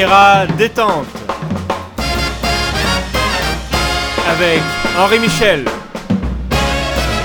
[0.00, 1.06] Riviera détente.
[4.30, 4.62] Avec
[4.98, 5.66] Henri Michel.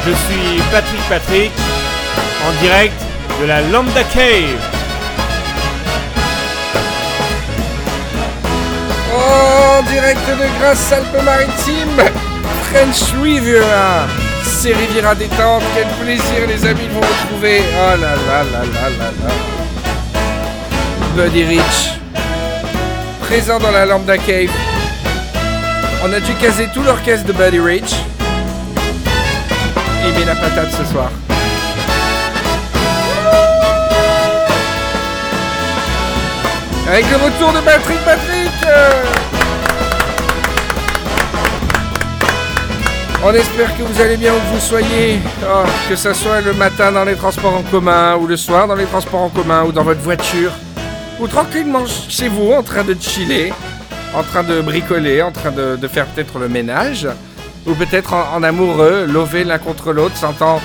[0.06, 1.52] Je suis Patrick Patrick
[2.46, 3.02] en direct
[3.40, 4.60] de la Lambda Cave.
[9.14, 12.04] En direct de Grasse-Alpes-Maritimes,
[12.70, 14.06] French Riviera.
[14.44, 17.64] C'est Riviera détente, quel plaisir les amis de vous retrouver.
[17.74, 19.32] Oh là là là là là là.
[21.16, 21.95] Buddy Rich,
[23.28, 24.52] présent dans la Lambda Cave.
[26.04, 27.96] On a dû caser tout l'orchestre de Buddy Rich?
[30.06, 31.10] Il met la patate ce soir.
[36.88, 39.04] Avec le retour de Patrick Patrick euh.
[43.24, 46.92] On espère que vous allez bien où vous soyez, Oh, que ce soit le matin
[46.92, 49.84] dans les transports en commun, ou le soir dans les transports en commun, ou dans
[49.84, 50.52] votre voiture,
[51.20, 53.54] ou tranquillement chez vous en train de chiller,
[54.14, 57.08] en train de bricoler, en train de, faire peut-être le ménage,
[57.66, 60.62] ou peut-être en, amoureux, lové l'un contre l'autre, sentant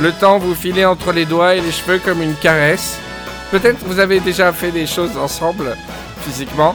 [0.00, 2.98] le temps vous filer entre les doigts et les cheveux comme une caresse.
[3.50, 5.76] Peut-être vous avez déjà fait des choses ensemble,
[6.22, 6.74] physiquement.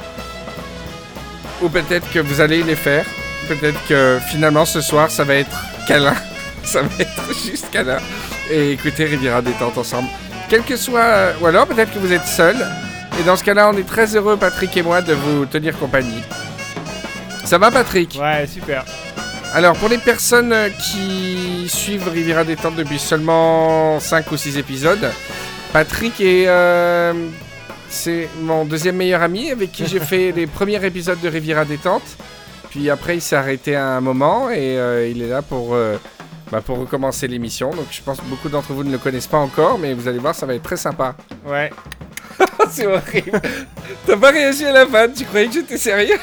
[1.61, 3.05] Ou peut-être que vous allez les faire.
[3.49, 5.57] Peut-être que finalement ce soir ça va être
[5.87, 6.15] câlin.
[6.63, 7.97] Ça va être juste câlin.
[8.51, 10.09] Et écoutez Riviera détente ensemble.
[10.49, 11.33] Quel que soit.
[11.41, 12.55] Ou alors peut-être que vous êtes seul.
[13.19, 16.23] Et dans ce cas-là, on est très heureux, Patrick et moi, de vous tenir compagnie.
[17.43, 18.17] Ça va, Patrick?
[18.21, 18.85] Ouais, super.
[19.53, 25.09] alors, pour les personnes euh, qui suivent Riviera Détente depuis seulement 5 ou 6 épisodes,
[25.73, 26.45] Patrick est.
[26.47, 27.13] euh,
[27.89, 32.03] c'est mon deuxième meilleur ami avec qui j'ai fait les premiers épisodes de Riviera Détente.
[32.69, 35.97] Puis après, il s'est arrêté à un moment et euh, il est là pour, euh,
[36.51, 37.69] bah, pour recommencer l'émission.
[37.71, 40.19] Donc, je pense que beaucoup d'entre vous ne le connaissent pas encore, mais vous allez
[40.19, 41.15] voir, ça va être très sympa.
[41.45, 41.71] Ouais.
[42.69, 43.41] c'est horrible.
[44.05, 46.17] T'as pas réagi à la vanne, tu croyais que j'étais sérieux?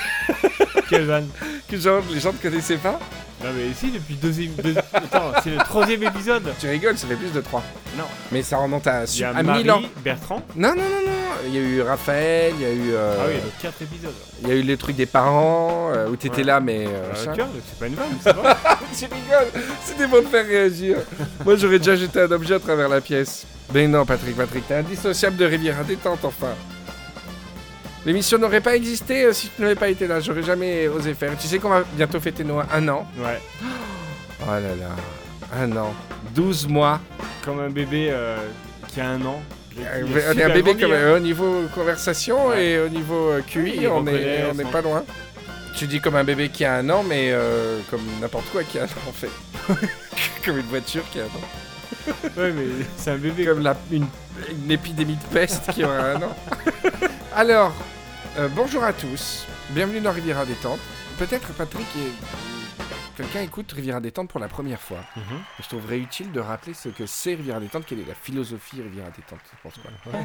[0.89, 1.29] Quelle vanne?
[1.69, 2.99] Que genre, les gens ne connaissaient pas?
[3.45, 4.53] Non mais si, depuis deuxième...
[4.55, 6.43] deux- Attends, c'est le troisième épisode.
[6.59, 7.63] Tu rigoles, ça fait plus de 3.
[7.99, 8.05] Non.
[8.33, 9.83] Mais ça remonte à, Il y a à Marie, 1000 ans.
[10.03, 10.43] Bertrand.
[10.57, 11.13] Non, non, non, non.
[11.47, 14.15] Il y a eu Raphaël, il y a eu, euh, Ah oui, donc quatre épisodes.
[14.43, 16.45] il y a eu les trucs des parents, euh, où t'étais Ouais.
[16.45, 16.87] là, mais.
[16.87, 16.91] euh,
[17.29, 18.57] Euh, tiens, c'est pas une vanne, ça va
[18.99, 20.97] tu rigoles, c'était pour te faire réagir.
[21.45, 23.45] Moi, j'aurais déjà jeté un objet à travers la pièce.
[23.75, 26.55] Mais non, Patrick, Patrick, t'es indissociable de Riviera Détente, enfin.
[28.07, 30.21] L'émission n'aurait pas existé euh, si tu n'avais pas été là.
[30.21, 31.33] J'aurais jamais osé faire.
[31.37, 33.05] Tu sais qu'on va bientôt fêter nos un an.
[33.19, 33.41] Ouais.
[34.43, 35.93] Oh là là, un an.
[36.33, 37.01] 12 mois.
[37.45, 38.37] Comme un bébé euh,
[38.95, 39.43] qui a un an.
[39.77, 40.95] Il Euh, il a On est un bébé comme, hein.
[40.95, 42.65] euh, au niveau conversation Ouais.
[42.65, 45.05] et au niveau QI, on n'est pas loin.
[45.77, 47.35] Tu dis comme un bébé qui a un an, mais
[47.91, 49.31] comme n'importe quoi qui a un an en fait.
[50.45, 51.31] comme une voiture qui a un an.
[52.37, 53.45] Ouais, mais c'est un bébé.
[53.47, 54.07] Comme la, une,
[54.65, 56.37] une épidémie de peste qui aura un an.
[57.35, 57.75] Alors,
[58.39, 59.47] euh, bonjour à tous.
[59.71, 60.81] Bienvenue dans Riviera Détente.
[61.19, 62.13] Peut-être Patrick et
[63.17, 65.01] quelqu'un écoute Riviera Détente pour la première fois.
[65.17, 65.39] Mhm.
[65.61, 69.09] Je trouverais utile de rappeler ce que c'est Riviera Détente, quelle est la philosophie Riviera
[69.11, 69.41] Détente.
[69.45, 70.21] Je pense quoi?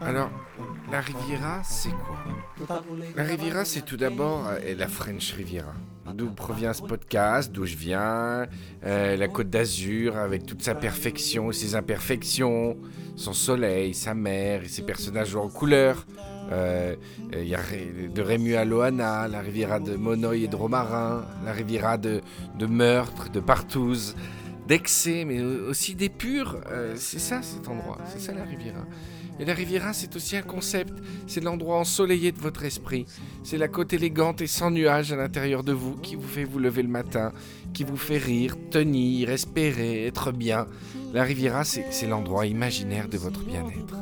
[0.00, 0.30] Alors,
[0.90, 2.84] la Riviera, c'est quoi?
[3.16, 5.72] La Riviera, c'est tout d'abord euh, la French Riviera.
[6.14, 8.46] D'où provient ce podcast, d'où je viens,
[8.84, 12.76] euh, la Côte d'Azur avec toute sa perfection et ses imperfections,
[13.16, 16.06] son soleil, sa mer et ses personnages en couleur.
[16.50, 16.96] Euh,
[17.32, 17.60] Il y a
[18.12, 22.20] de Rému à Loana, la Riviera de Monoï et de Romarin, la Riviera de,
[22.58, 24.16] de Meurtre, de Partouze,
[24.66, 26.60] d'excès, mais aussi d'épure.
[26.70, 28.84] Euh, c'est ça cet endroit, c'est ça la Riviera.
[29.38, 30.92] Et la Riviera, c'est aussi un concept.
[31.26, 33.06] C'est l'endroit ensoleillé de votre esprit.
[33.42, 36.58] C'est la côte élégante et sans nuages à l'intérieur de vous qui vous fait vous
[36.58, 37.32] lever le matin,
[37.72, 40.66] qui vous fait rire, tenir, espérer, être bien.
[41.14, 43.96] La Riviera, c'est l'endroit imaginaire de votre bien-être.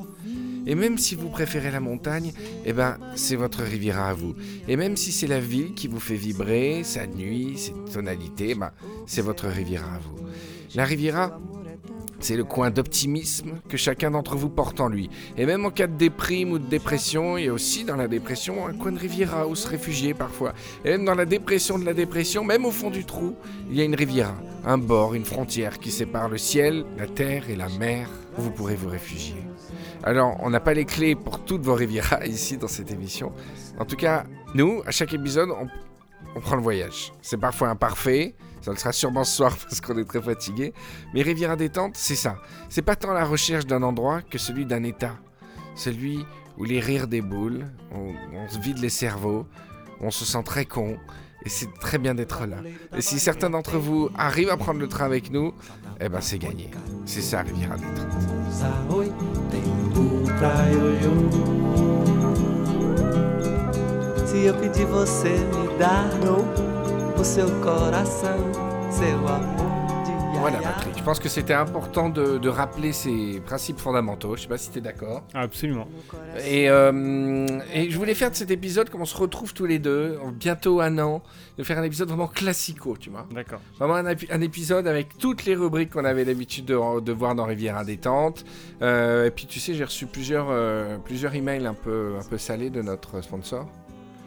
[0.68, 2.32] Et même si vous préférez la montagne,
[2.66, 4.36] eh ben, c'est votre Riviera à vous.
[4.68, 8.70] Et même si c'est la ville qui vous fait vibrer, sa nuit, ses tonalités, ben,
[9.06, 10.18] c'est votre Riviera à vous.
[10.74, 11.40] La Riviera,
[12.20, 15.10] c'est le coin d'optimisme que chacun d'entre vous porte en lui.
[15.36, 18.08] Et même en cas de déprime ou de dépression, il y a aussi dans la
[18.08, 20.52] dépression un coin de Riviera où se réfugier parfois.
[20.84, 23.36] Et même dans la dépression de la dépression, même au fond du trou,
[23.70, 24.34] il y a une Riviera,
[24.64, 28.50] un bord, une frontière qui sépare le ciel, la terre et la mer où vous
[28.50, 29.36] pourrez vous réfugier.
[30.02, 33.32] Alors, on n'a pas les clés pour toutes vos Rivieras ici dans cette émission.
[33.78, 34.24] En tout cas,
[34.54, 35.68] nous, à chaque épisode, on,
[36.36, 37.12] on prend le voyage.
[37.20, 38.34] C'est parfois imparfait,
[38.68, 40.72] ça le sera sûrement ce soir parce qu'on est très fatigué.
[41.14, 42.36] Mais Riviera détente, c'est ça.
[42.68, 45.16] C'est pas tant la recherche d'un endroit que celui d'un état.
[45.74, 46.24] Celui
[46.56, 49.46] où les rires déboulent, on, on se vide les cerveaux,
[50.00, 50.98] on se sent très con.
[51.44, 52.56] Et c'est très bien d'être là.
[52.96, 55.54] Et si certains d'entre vous arrivent à prendre le train avec nous,
[56.00, 56.70] eh ben c'est gagné.
[57.06, 57.96] C'est ça Riviera détente.
[66.20, 66.77] Me
[67.20, 68.38] o seu coração,
[68.90, 69.68] seu amor.
[70.32, 70.58] de Voilà.
[70.58, 70.96] Patrick.
[70.98, 74.36] Je pense que c'était important de, de rappeler ces principes fondamentaux.
[74.36, 75.24] Je sais pas si tu es d'accord.
[75.34, 75.88] Absolument.
[76.46, 79.78] Et, euh, et je voulais faire de cet épisode, comme on se retrouve tous les
[79.80, 81.22] deux, en bientôt un an,
[81.56, 83.26] de faire un épisode vraiment classico, tu vois.
[83.34, 83.60] D'accord.
[83.78, 87.34] Vraiment un, épi- un épisode avec toutes les rubriques qu'on avait l'habitude de, de voir
[87.34, 88.44] dans Rivière Détente.
[88.82, 92.38] Euh, et puis tu sais, j'ai reçu plusieurs, euh, plusieurs emails un peu, un peu
[92.38, 93.66] salés de notre sponsor,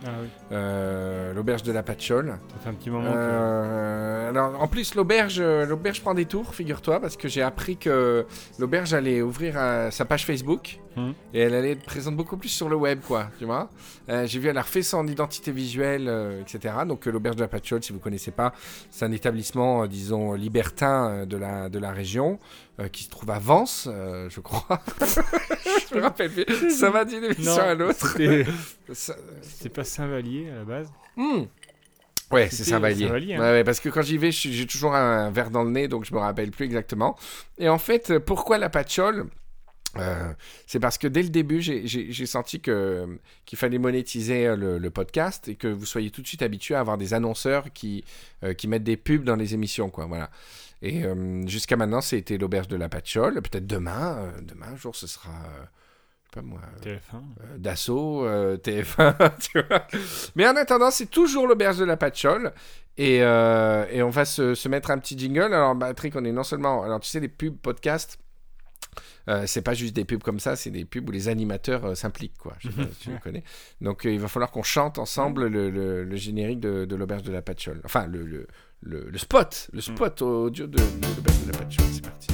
[0.06, 0.28] Ah oui.
[0.52, 2.38] euh, l'auberge de la Patchole.
[2.54, 3.18] Ça fait un petit moment que.
[3.18, 7.78] Euh, alors, en plus, l'auberge, euh, l'auberge prend des tours, figure-toi, parce que j'ai appris
[7.78, 8.26] que
[8.60, 9.56] l'auberge allait ouvrir
[9.92, 11.14] sa page Facebook Mhm.
[11.34, 13.28] et elle allait être présente beaucoup plus sur le web, quoi.
[13.40, 13.70] Tu vois
[14.10, 16.12] Euh, J'ai vu, elle a refait son identité visuelle,
[16.42, 16.74] etc.
[16.86, 18.52] Donc, l'auberge de la Patchole, si vous connaissez pas,
[18.90, 22.40] c'est un établissement, disons, libertin de la, de la région
[22.82, 24.82] euh, qui se trouve à Vence, euh, je crois.
[25.92, 26.72] je me rappelle plus.
[26.72, 28.08] Ça va d'une émission à l'autre.
[28.18, 28.46] c'était-
[28.94, 30.92] Ça- c'était pas Saint-Vallier à la base.
[31.16, 31.44] Hmm.
[32.32, 33.08] Ouais, c'est Saint-Vallier.
[33.08, 33.12] Hein.
[33.14, 36.06] Ouais, ouais, parce que quand j'y vais, j'ai toujours un verre dans le nez, donc
[36.06, 37.18] je me rappelle plus exactement.
[37.58, 39.26] Et en fait, euh, pourquoi la patchole
[39.98, 40.32] Euh,
[40.68, 44.90] c'est parce que dès le début, j'ai- senti que qu'il fallait monétiser euh, le, le
[44.90, 48.06] podcast et que vous soyez tout de suite habitué à avoir des annonceurs qui,
[48.46, 50.06] euh, qui mettent des pubs dans les émissions, quoi.
[50.06, 50.30] Voilà.
[50.82, 53.36] Et euh, jusqu'à maintenant, c'était l'auberge de la patchole.
[53.42, 55.64] Peut-être demain, euh, demain un jour, ce sera, euh,
[56.34, 57.16] pas moi, euh, TF1.
[57.44, 59.86] euh, Dassault, euh, TF1, tu vois.
[60.36, 62.52] Mais en attendant, c'est toujours l'auberge de la Patchole.
[62.98, 65.54] Et, euh, et on va se, se mettre un petit jingle.
[65.54, 66.84] Alors, Patrick, on est non seulement.
[66.84, 68.18] Alors, tu sais, les pubs podcast,
[69.46, 72.54] c'est pas juste des pubs comme ça, c'est des pubs où les animateurs s'impliquent, quoi.
[72.60, 73.44] Je sais pas si tu le connais.
[73.80, 77.32] Donc, il va falloir qu'on chante ensemble le, le- le générique de, de l'auberge de
[77.32, 77.82] la Patchole.
[77.86, 78.48] Enfin, le, le,
[78.82, 80.84] le- le spot, le spot audio de, de
[81.16, 81.86] l'auberge de la Patchole.
[81.94, 82.28] C'est parti.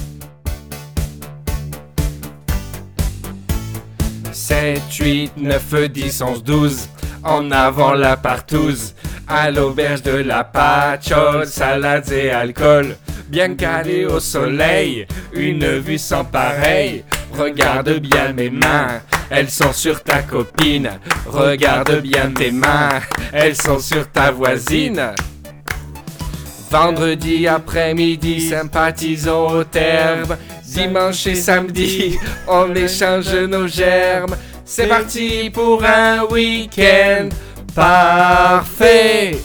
[4.32, 6.88] 7, 8, 9, 10, 11, 12.
[7.24, 8.94] En avant la partouze.
[9.26, 12.96] À l'auberge de la patchole, salades et alcool.
[13.28, 17.04] Bien calé au soleil, une vue sans pareil.
[17.36, 20.88] Regarde bien mes mains, elles sont sur ta copine.
[21.26, 23.00] Regarde bien tes mains,
[23.32, 25.12] elles sont sur ta voisine.
[26.70, 30.36] Vendredi après-midi, sympathisons au terme.
[30.64, 32.18] Dimanche et samedi,
[32.48, 34.36] on échange nos germes.
[34.64, 37.30] C'est parti pour un week-end
[37.74, 39.38] parfait.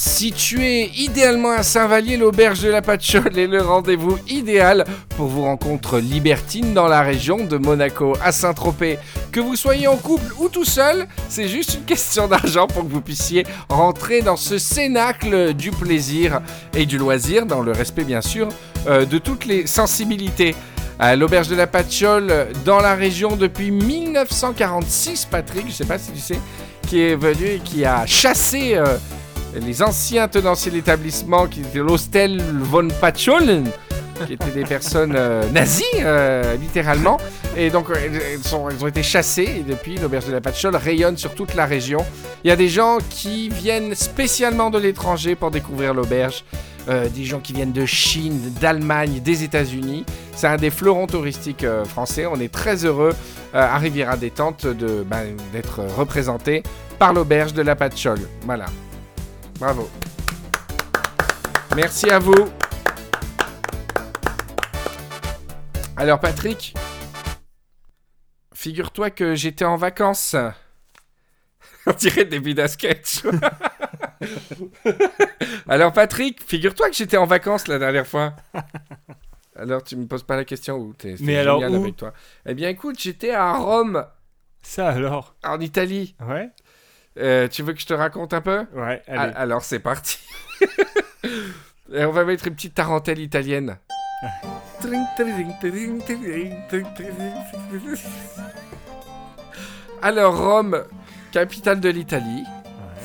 [0.00, 4.84] Situé idéalement à Saint-Vallier, l'auberge de la Patchole est le rendez-vous idéal
[5.16, 9.00] pour vos rencontres libertines dans la région de Monaco à Saint-Tropez.
[9.32, 12.92] Que vous soyez en couple ou tout seul, c'est juste une question d'argent pour que
[12.92, 16.42] vous puissiez rentrer dans ce cénacle du plaisir
[16.76, 18.50] et du loisir, dans le respect bien sûr
[18.86, 20.54] euh, de toutes les sensibilités.
[21.16, 26.20] L'auberge de la Patchole, dans la région depuis 1946, Patrick, je sais pas si tu
[26.20, 26.38] sais,
[26.88, 28.96] qui est venu et qui a chassé euh,
[29.54, 33.70] les anciens tenanciers d'établissement qui étaient l'hostel von Patcholen,
[34.26, 37.18] qui étaient des personnes euh, nazies, euh, littéralement.
[37.56, 39.60] Et donc, euh, elles, ont été chassées.
[39.60, 42.04] Et depuis, l'auberge de la Patchole rayonne sur toute la région.
[42.44, 46.44] Il y a des gens qui viennent spécialement de l'étranger pour découvrir l'auberge.
[47.14, 50.06] Des gens qui viennent de Chine, d'Allemagne, des États-Unis.
[50.34, 52.24] C'est un des fleurons touristiques français.
[52.24, 53.14] On est très heureux
[53.52, 56.62] à Riviera Détente de, ben, d'être représenté
[56.98, 58.20] par l'auberge de la Patchole.
[58.46, 58.64] Voilà.
[59.58, 59.90] Bravo.
[61.74, 62.48] Merci à vous.
[65.96, 66.74] Alors Patrick,
[68.54, 70.36] figure-toi que j'étais en vacances.
[71.86, 73.22] On dirait le début d'un sketch.
[75.68, 78.34] Alors Patrick, figure-toi que j'étais en vacances la dernière fois.
[79.56, 82.12] Alors tu me poses pas la question où t'es Mais alors génial où avec toi.
[82.46, 84.06] Eh bien écoute, j'étais à Rome,
[84.62, 85.34] Ça alors?
[85.42, 86.14] En Italie.
[86.24, 86.50] Ouais
[87.18, 89.32] Euh, tu veux que je te raconte un peu Ouais, Ah, allez.
[89.34, 90.18] Alors c'est parti.
[91.92, 93.76] Et on va mettre une petite tarentelle italienne.
[100.02, 100.84] Alors Rome,
[101.32, 102.44] capitale de l'Italie.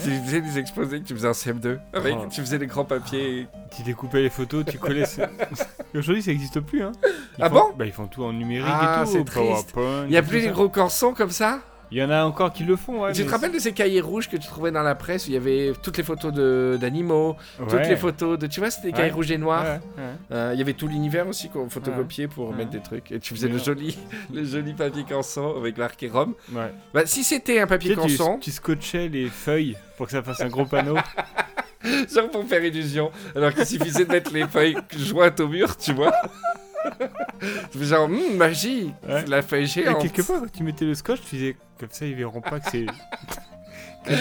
[0.03, 2.25] Tu faisais des exposés que tu faisais en CM2 avec, Oh.
[2.29, 3.47] tu faisais des grands papiers.
[3.75, 5.05] Tu découpais les photos, tu collais.
[5.95, 6.91] Aujourd'hui, ça n'existe plus, hein.
[7.37, 7.73] Ils Ah font- bon?
[7.77, 9.11] Bah, ils font tout en numérique Ah, et tout.
[9.13, 9.73] c'est triste.
[10.07, 11.59] Il y a plus les gros corsons comme ça?
[11.93, 13.13] Il y en a encore qui le font, ouais.
[13.13, 15.35] Tu te rappelles de ces cahiers rouges que tu trouvais dans la presse où il
[15.35, 16.33] y avait toutes les photos
[16.79, 17.35] d'animaux,
[17.69, 18.47] toutes les photos de.
[18.47, 19.79] Tu vois, c'était des cahiers rouges et noirs.
[20.31, 23.11] Euh, Il y avait tout l'univers aussi qu'on photocopiait pour mettre des trucs.
[23.11, 23.95] Et tu faisais le joli,
[24.33, 26.33] le joli papier canson avec marqué Rome.
[26.51, 26.73] Ouais.
[26.95, 30.13] Bah, si c'était un papier Tu, sais, tu- canson, tu scotchais les feuilles pour que
[30.13, 30.95] ça fasse un gros panneau.
[32.11, 35.93] genre pour faire illusion, alors qu'il suffisait de mettre les feuilles jointes au mur, tu
[35.93, 36.11] vois.
[37.79, 39.21] Genre, hum, magie Ouais.
[39.21, 40.01] C'est la feuille Et géante.
[40.01, 42.69] quelque part, quand tu mettais le scotch, tu disais comme ça, ils verront pas que
[42.71, 42.85] c'est.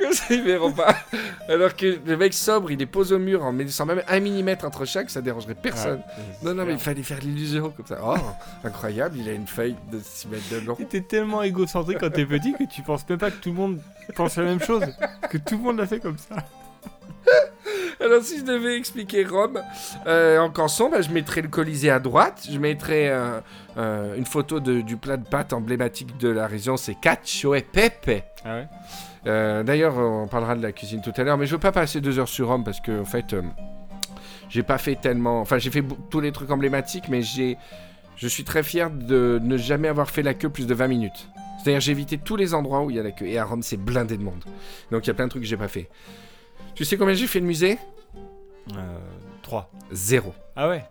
[0.00, 0.96] Comme ça, ils verront pas.
[1.48, 4.64] Alors que le mec sobre, il les pose au mur en mettant même un millimètre
[4.64, 6.00] entre chaque, ça dérangerait personne.
[6.42, 7.98] Non, non, mais il fallait faire l'illusion comme ça.
[8.04, 8.16] Oh,
[8.64, 10.74] incroyable, il a une feuille de 6 mètres de long.
[10.74, 13.80] T'es tellement égocentrique quand t'es petit que tu penses même pas que tout le monde
[14.16, 14.84] pense la même chose.
[15.30, 16.36] Que tout le monde l'a fait comme ça.
[18.00, 19.60] Alors, si je devais expliquer Rome
[20.06, 22.46] euh, en canson, bah, je mettrais le Colisée à droite.
[22.50, 23.40] Je mettrais euh,
[23.76, 27.60] euh, une photo de- du plat de pâtes emblématique de la région, c'est cacio e
[27.60, 28.24] pepe.
[28.44, 31.70] Ah ouais D'ailleurs, on parlera de la cuisine tout à l'heure, mais je veux pas
[31.70, 33.36] passer deux heures sur Rome parce que, en fait,
[34.48, 35.40] j'ai pas fait tellement.
[35.40, 37.56] Enfin, j'ai fait tous les trucs emblématiques, mais j'ai.
[38.16, 41.28] Je suis très fier de ne jamais avoir fait la queue plus de 20 minutes.
[41.62, 43.26] C'est-à-dire, j'ai évité tous les endroits où il y a la queue.
[43.26, 44.44] Et à Rome, c'est blindé de monde.
[44.90, 45.88] Donc, il y a plein de trucs que j'ai pas fait.
[46.74, 47.78] Tu sais combien j'ai fait le musée
[48.74, 48.98] Euh.
[49.42, 49.70] 3.
[49.90, 50.34] Zéro.
[50.56, 50.84] Ah ouais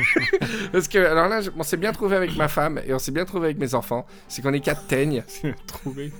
[0.72, 3.24] Parce que, alors là, on s'est bien trouvé avec ma femme et on s'est bien
[3.24, 4.06] trouvé avec mes enfants.
[4.28, 5.24] C'est qu'on est quatre teignes.
[5.66, 6.12] Trouvé.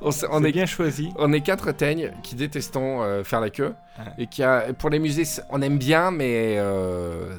[0.00, 0.10] On,
[0.44, 1.10] est est bien choisi.
[1.16, 3.74] On est quatre teignes qui détestons euh, faire la queue.
[3.98, 4.04] Ouais.
[4.18, 7.34] Et qui a, pour les musées, on aime bien, mais euh,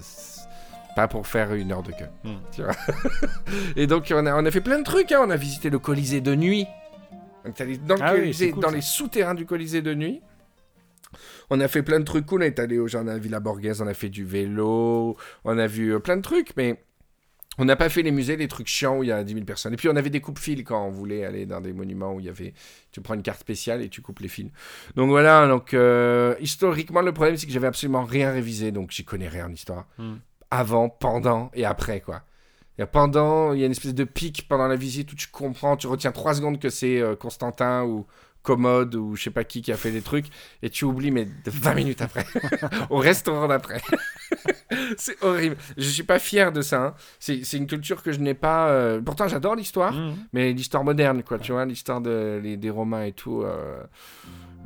[0.95, 2.09] pas pour faire une heure de queue.
[2.23, 2.37] Hmm.
[2.51, 2.73] Tu vois?
[3.75, 5.11] Et donc, on a, on a fait plein de trucs.
[5.11, 5.21] hein.
[5.23, 6.67] On a visité le Colisée de nuit.
[7.45, 8.75] Donc, allé dans, le Ah Colisée- cool, dans ça.
[8.75, 10.21] les souterrains du Colisée de nuit.
[11.49, 12.41] On a fait plein de trucs cool.
[12.41, 15.93] On est allé au jardin Villa Borghese, on a fait du vélo, on a vu
[15.93, 16.81] euh, plein de trucs, mais
[17.59, 19.45] on n'a pas fait les musées, les trucs chiants où il y a 10 000
[19.45, 19.73] personnes.
[19.73, 22.25] Et puis on avait des coupes-fils quand on voulait aller dans des monuments où il
[22.25, 22.53] y avait.
[22.91, 24.49] Tu prends une carte spéciale et tu coupes les fils.
[24.95, 29.05] Donc voilà, donc euh, historiquement, le problème c'est que j'avais absolument rien révisé, donc j'y
[29.05, 29.85] connais rien en histoire.
[29.99, 30.15] Hmm.
[30.49, 32.23] Avant, pendant et après, quoi.
[32.79, 35.77] Et pendant, il y a une espèce de pic pendant la visite où tu comprends,
[35.77, 38.05] tu retiens 3 secondes que c'est euh, Constantin ou
[38.41, 40.25] Commode ou je sais pas qui qui a fait des trucs
[40.63, 42.25] et tu oublies mais de 20 minutes après
[42.89, 43.79] au restaurant d'après
[44.97, 46.93] c'est horrible je suis pas fier de ça hein.
[47.19, 50.15] c'est c'est une culture que je n'ai pas euh, pourtant j'adore l'histoire Mmh.
[50.33, 53.81] mais l'histoire moderne quoi tu vois l'histoire de, les- des romains et tout euh,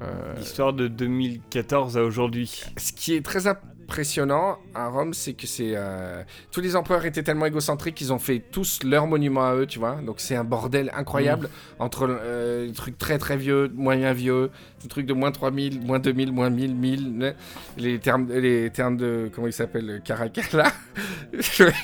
[0.01, 2.63] euh, L'histoire de 2014 à aujourd'hui.
[2.77, 3.45] ce qui est très
[3.87, 8.19] impressionnant à Rome, c'est que c'est euh, tous les empereurs étaient tellement égocentriques qu'ils ont
[8.19, 9.95] fait tous leur monument à eux, tu vois.
[10.05, 15.05] Donc c'est un bordel incroyable entre euh, trucs très très vieux, moyen vieux, des trucs
[15.07, 17.33] de moins 3000, moins 2000, moins 1000, 1000, né,
[17.77, 20.71] les termes les termes de comment il s'appelle Caracalla.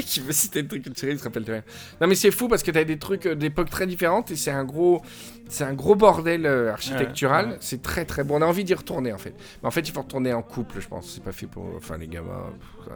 [0.06, 1.64] Qui veut citer des trucs culturels, il se rappelle de rien.
[2.02, 4.52] Non mais c'est fou parce que t'as des trucs euh, d'époques très différentes et c'est
[4.52, 5.02] un gros
[5.50, 7.46] c'est un gros bordel euh, architectural.
[7.46, 7.58] Ouais, ouais.
[7.60, 8.38] C'est très très bon.
[8.38, 9.34] On a envie d'y retourner en fait.
[9.62, 11.12] Mais en fait, il faut retourner en couple, je pense.
[11.14, 11.66] C'est pas fait pour.
[11.76, 12.50] Enfin, les gamins.
[12.86, 12.94] pff,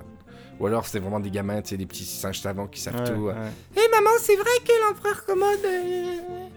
[0.60, 3.04] Ou alors, c'était vraiment des gamins, tu sais, des petits singes savants qui savent Ouais,
[3.14, 3.30] tout.
[3.30, 5.60] Hé maman, c'est vrai que l'empereur commode.
[5.66, 6.48] euh,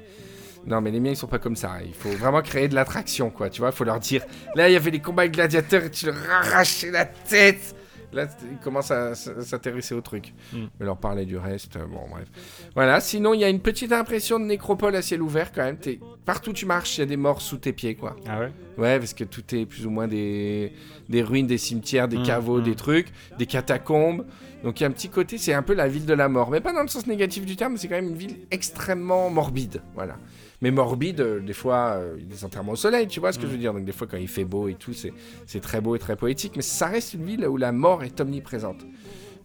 [0.67, 1.79] Non, mais les miens, ils sont pas comme ça.
[1.85, 3.49] Il faut vraiment créer de l'attraction, quoi.
[3.51, 4.25] Tu vois, il faut leur dire.
[4.55, 7.75] Là, il y avait les combats avec gladiateurs et tu leur arrachais la tête.
[8.13, 10.35] Là, ils commencent à s'intéresser au truc.
[10.53, 10.65] Mm.
[10.81, 12.27] Mais leur parler du reste, euh, bon, bref.
[12.75, 15.79] Voilà, sinon, il y a une petite impression de nécropole à ciel ouvert quand même.
[16.25, 18.17] Partout où tu marches, il y a des morts sous tes pieds, quoi.
[18.29, 18.53] Ah ouais?
[18.79, 20.73] Ouais, parce que tout est plus ou moins des,
[21.09, 22.65] des ruines, des cimetières, des Mm, caveaux, mm.
[22.65, 24.27] des trucs, des catacombes.
[24.65, 26.51] Donc il y a un petit côté, c'est un peu la ville de la mort.
[26.51, 29.83] Mais pas dans le sens négatif du terme, c'est quand même une ville extrêmement morbide.
[29.95, 30.17] Voilà.
[30.63, 33.53] Mais morbide, euh, des fois, euh, des enterrements au soleil, tu vois ce que je
[33.53, 33.73] veux dire.
[33.73, 36.53] Donc des fois, quand il fait beau et tout, c'est très beau et très poétique.
[36.57, 38.85] Mais ça reste une ville où la mort est omniprésente.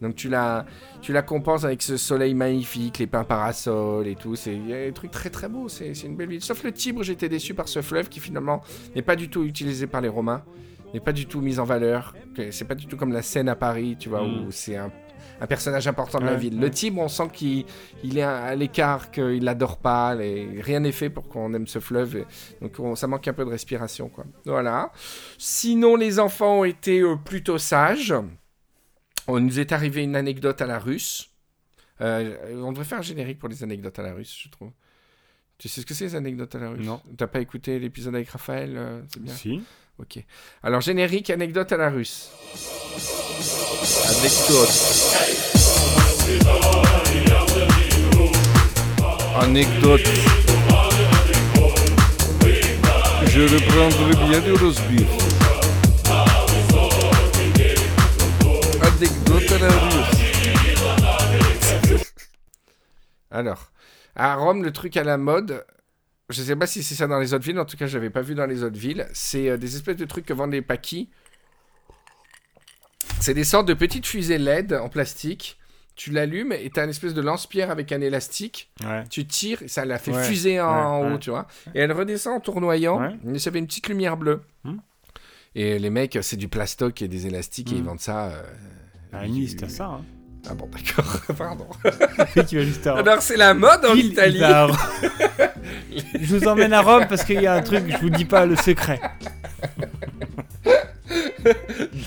[0.02, 0.66] Donc tu la,
[1.02, 4.36] tu la compenses avec ce soleil magnifique, les pins parasols et tout.
[4.36, 5.70] C'est il y a des trucs très très beaux.
[5.70, 6.42] C'est une belle ville.
[6.42, 8.62] Sauf le Tibre, j'étais déçu par ce fleuve qui finalement
[8.94, 10.44] n'est pas du tout utilisé par les Romains,
[10.94, 12.14] n'est pas du tout mis en valeur.
[12.52, 14.48] C'est pas du tout comme la Seine à Paris, tu vois, Mm.
[14.48, 14.92] où c'est un,
[15.42, 16.56] un personnage important de la ville.
[16.56, 16.62] ouais.
[16.62, 17.66] Le Tibre, on sent qu'il
[18.04, 21.80] il est à l'écart, qu'il l'adore pas, les- rien n'est fait pour qu'on aime ce
[21.80, 22.16] fleuve.
[22.18, 22.26] et-
[22.62, 24.26] donc on- ça manque un peu de respiration, quoi.
[24.46, 24.92] Voilà.
[25.38, 28.14] Sinon, les enfants ont été euh, plutôt sages.
[29.28, 31.32] On nous est arrivé une anecdote à la russe.
[32.02, 34.72] Euh, on devrait faire un générique pour les anecdotes à la russe, je trouve.
[35.58, 36.86] Tu sais ce que c'est les anecdotes à la russe?
[36.86, 37.02] Non.
[37.18, 39.34] T'as pas écouté l'épisode avec Raphaël euh, C'est bien?
[39.34, 39.62] Si.
[39.98, 40.20] Ok.
[40.64, 42.30] Alors générique, anecdote à la russe.
[44.10, 44.70] Anecdote.
[49.40, 50.02] Anecdote.
[53.28, 55.08] Je reprendrai bien du roast beef.
[58.82, 60.16] Anecdote à la russe.
[63.32, 63.72] Alors,
[64.16, 65.66] à Rome, le truc à la mode,
[66.30, 68.10] je sais pas si c'est ça dans les autres villes, en tout cas, je l'avais
[68.10, 69.08] pas vu dans les autres villes.
[69.14, 71.10] C'est euh, des espèces de trucs que vendent les paquis.
[73.20, 75.58] C'est des sortes de petites fusées LED en plastique.
[75.96, 78.70] Tu l'allumes et t'as une espèce de lance-pierre avec un élastique.
[78.84, 79.06] Ouais.
[79.10, 81.48] Tu tires, et ça la fait Ouais, fuser en, ouais, haut, tu vois.
[81.74, 83.14] Et elle redescend en tournoyant.
[83.34, 84.42] Et ça fait une petite lumière bleue.
[84.66, 84.78] Hmm.
[85.56, 87.86] Et les mecs, c'est du plastoc et des élastiques et ils Hmm.
[87.86, 88.44] vendent ça euh,
[89.14, 89.86] À Nice, t'as ça.
[89.86, 90.02] Hein.
[90.50, 91.68] Ah bon, d'accord, pardon.
[92.34, 94.40] Puis tu vas juste à Alors, c'est la mode en Il- il Italie.
[94.40, 94.68] va
[96.22, 98.46] je vous emmène à Rome parce qu'il y a un truc, je vous dis pas
[98.46, 99.00] le secret.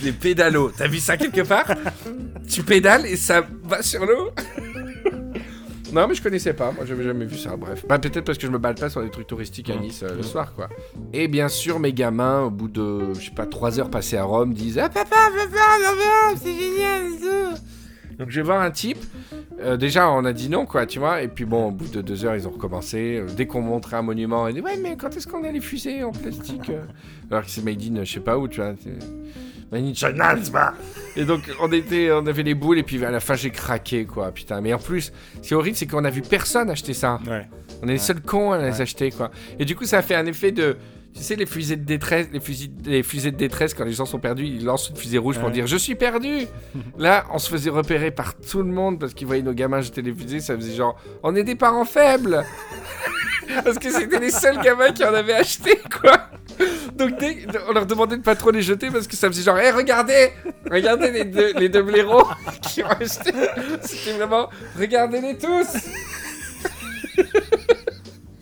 [0.02, 0.72] Des pédalos.
[0.76, 1.66] T'as vu ça quelque part?
[2.48, 4.30] Tu pédales et ça va sur l'eau?
[5.92, 6.70] Non, mais je connaissais pas.
[6.72, 7.56] Moi, j'avais jamais vu ça.
[7.56, 7.84] Bref.
[7.88, 10.14] Bah, peut-être parce que je me balade pas sur des trucs touristiques à Nice euh,
[10.16, 10.68] le soir, quoi.
[11.14, 14.24] Et bien sûr, mes gamins, au bout de, je sais pas, trois heures passées à
[14.24, 17.62] Rome, disent Ah, papa, papa, papa, c'est génial et tout.
[18.18, 18.98] Donc, je vais voir un type.
[19.60, 21.22] Euh, déjà, on a dit non, quoi, tu vois.
[21.22, 23.16] Et puis, bon, au bout de deux heures, ils ont recommencé.
[23.18, 25.60] Euh, Dès qu'on montrait un monument, ils disaient Ouais, mais quand est-ce qu'on a les
[25.60, 26.82] fusées en plastique euh?
[27.30, 28.74] Alors que c'est made in, je sais pas où, tu vois.
[31.16, 34.06] et donc on était, on avait les boules et puis à la fin j'ai craqué
[34.06, 34.60] quoi, putain.
[34.62, 37.20] Mais en plus, ce qui est horrible, c'est qu'on a vu personne acheter ça.
[37.26, 37.46] Ouais.
[37.82, 38.80] On est les seuls cons à les Ouais.
[38.80, 39.30] acheter quoi.
[39.58, 40.76] Et du coup, ça a fait un effet de,
[41.18, 44.06] tu sais, les fusées de détresse, les fusées, les fusées de détresse quand les gens
[44.06, 46.46] sont perdus, ils lancent une fusée rouge pour dire je suis perdu.
[46.98, 50.00] Là, on se faisait repérer par tout le monde parce qu'ils voyaient nos gamins jeter
[50.00, 52.44] les fusées, ça faisait genre, on est des parents faibles.
[53.64, 56.28] parce que c'était les seuls gamins qui en avaient acheté quoi.
[56.94, 59.58] Donc dès, on leur demandait de pas trop les jeter parce que ça faisait genre,
[59.58, 60.30] hé regardez,
[60.70, 62.28] regardez les deux, les deux blaireaux
[62.62, 63.32] qui ont acheté.
[63.82, 64.48] C'était vraiment,
[64.78, 65.88] regardez-les tous.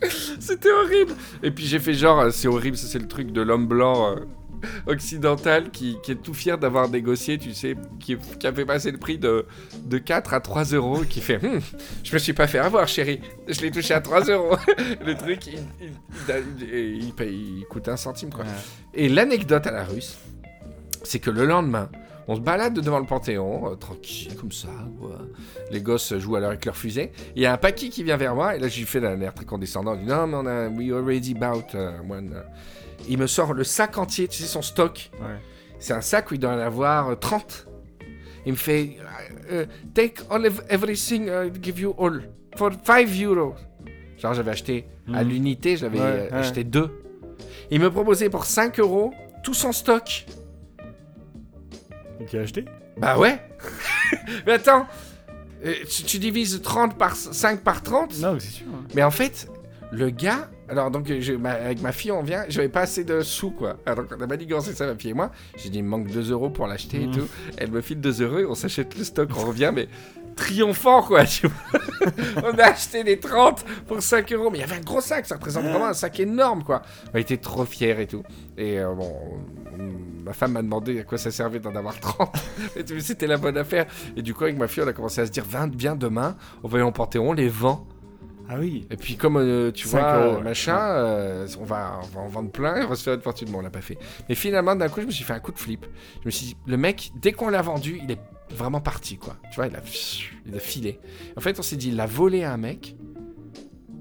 [0.39, 1.13] C'était horrible.
[1.43, 4.11] Et puis j'ai fait genre, euh, c'est horrible, ça c'est le truc de l'homme blanc
[4.15, 4.19] euh,
[4.87, 8.91] occidental qui, qui est tout fier d'avoir négocié, tu sais, qui, qui a fait passer
[8.91, 9.45] le prix de,
[9.83, 11.59] de 4 à 3 euros, qui fait, Hum,
[12.03, 14.57] je me suis pas fait avoir chérie, je l'ai touché à 3 euros.
[15.05, 15.91] le truc, il, il-
[16.27, 18.45] il- il- il paye- il coûte un centime quoi.
[18.93, 20.17] Et l'anecdote à la russe,
[21.03, 21.89] c'est que le lendemain,
[22.27, 24.67] on se balade devant le Panthéon, euh, tranquille, comme ça.
[25.01, 25.09] ouais.
[25.71, 27.11] Les gosses jouent alors avec leurs fusées.
[27.35, 29.33] Il y a un paquis qui vient vers moi, et là, j'ai fait d'un air
[29.33, 29.93] très condescendant.
[29.95, 30.67] Il dit Non, mais on a.
[30.69, 32.43] We already bought uh, one.
[33.07, 35.09] Il me sort le sac entier, tu sais, son stock.
[35.19, 35.35] Ouais.
[35.79, 37.67] C'est un sac où il doit en avoir euh, 30.
[38.45, 38.97] Il me fait
[39.51, 42.23] euh, Take all of everything, uh, give you all.
[42.57, 43.53] For 5 euros.
[44.17, 45.29] Genre, j'avais acheté à Mhm.
[45.29, 46.33] l'unité, j'avais euh, ouais.
[46.33, 46.89] acheté deux.
[47.69, 49.13] Il me proposait pour 5 euros
[49.43, 50.25] tout son stock.
[52.29, 52.65] Tu as acheté
[52.97, 53.39] Bah ouais
[54.45, 54.87] Mais attends
[55.65, 58.65] euh, tu, tu divises 30 par 5 par 30 Non, mais c'est sûr.
[58.71, 58.83] hein.
[58.95, 59.47] Mais en fait,
[59.91, 60.49] le gars...
[60.69, 63.77] Alors donc, je- ma- avec ma fille, on vient, j'avais pas assez de sous, quoi.
[63.85, 65.31] Alors donc, on a manigancé ça, ma fille et moi.
[65.55, 67.15] J'ai dit, il me manque 2 euros pour l'acheter et Mhm.
[67.15, 67.27] tout.
[67.57, 69.87] Elle me file 2 euros et on s'achète le stock, on revient, mais
[70.35, 71.79] triomphant, quoi, tu vois.
[72.43, 75.25] on a acheté les 30 pour 5 euros, mais il y avait un gros sac,
[75.25, 76.81] ça représente vraiment un sac énorme, quoi.
[77.13, 78.23] On était trop fiers et tout.
[78.57, 82.35] Et euh, bon, on- ma femme m'a demandé à quoi ça servait d'en avoir 30.
[82.75, 83.85] Et tu- C'était la bonne affaire.
[84.15, 86.35] Et du coup, avec ma fille, on a commencé à se dire, viens, viens demain,
[86.63, 87.87] on va aller Panthéon, on les vend.
[88.49, 88.87] Ah oui.
[88.89, 92.21] Et puis comme euh, tu 5 vois, euros, euh, machin, euh, on, va, on va
[92.21, 93.49] en vendre plein et on va se faire une fortune.
[93.51, 93.97] Bon, on l'a pas fait.
[94.29, 95.85] Mais finalement, d'un coup, je me suis fait un coup de flip.
[96.21, 98.19] Je me suis dit, le mec, dès qu'on l'a vendu, il est
[98.55, 99.35] vraiment parti, quoi.
[99.51, 99.79] Tu vois, il a,
[100.45, 100.99] il a filé.
[101.35, 102.95] En fait, on s'est dit, il a volé à un mec,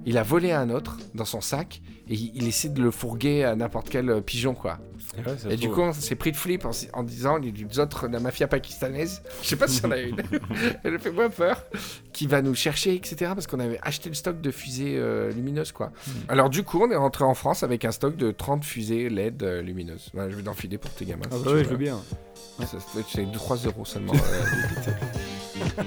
[0.04, 2.92] il a volé à un autre dans son sac et il, il essaie de le
[2.92, 4.78] fourguer à n'importe quel pigeon, quoi.
[5.24, 8.46] Ouais, Et du coup, on s'est pris de flip en, disant les autres, la mafia
[8.46, 10.22] pakistanaise, je sais pas si on a une,
[10.84, 11.64] elle fait moins peur,
[12.12, 13.32] qui va nous chercher, etc.
[13.34, 15.92] Parce qu'on avait acheté le stock de fusées euh, lumineuses, quoi.
[16.28, 19.42] Alors, du coup, on est rentré en France avec un stock de 30 fusées LED
[19.42, 20.10] euh, lumineuses.
[20.14, 21.26] Voilà, je vais t'enfiler pour tes gamins.
[21.30, 21.64] Ah si bah ouais, veux.
[21.64, 22.00] je veux bien.
[23.08, 24.14] C'est 3 euros seulement.
[25.78, 25.82] euh,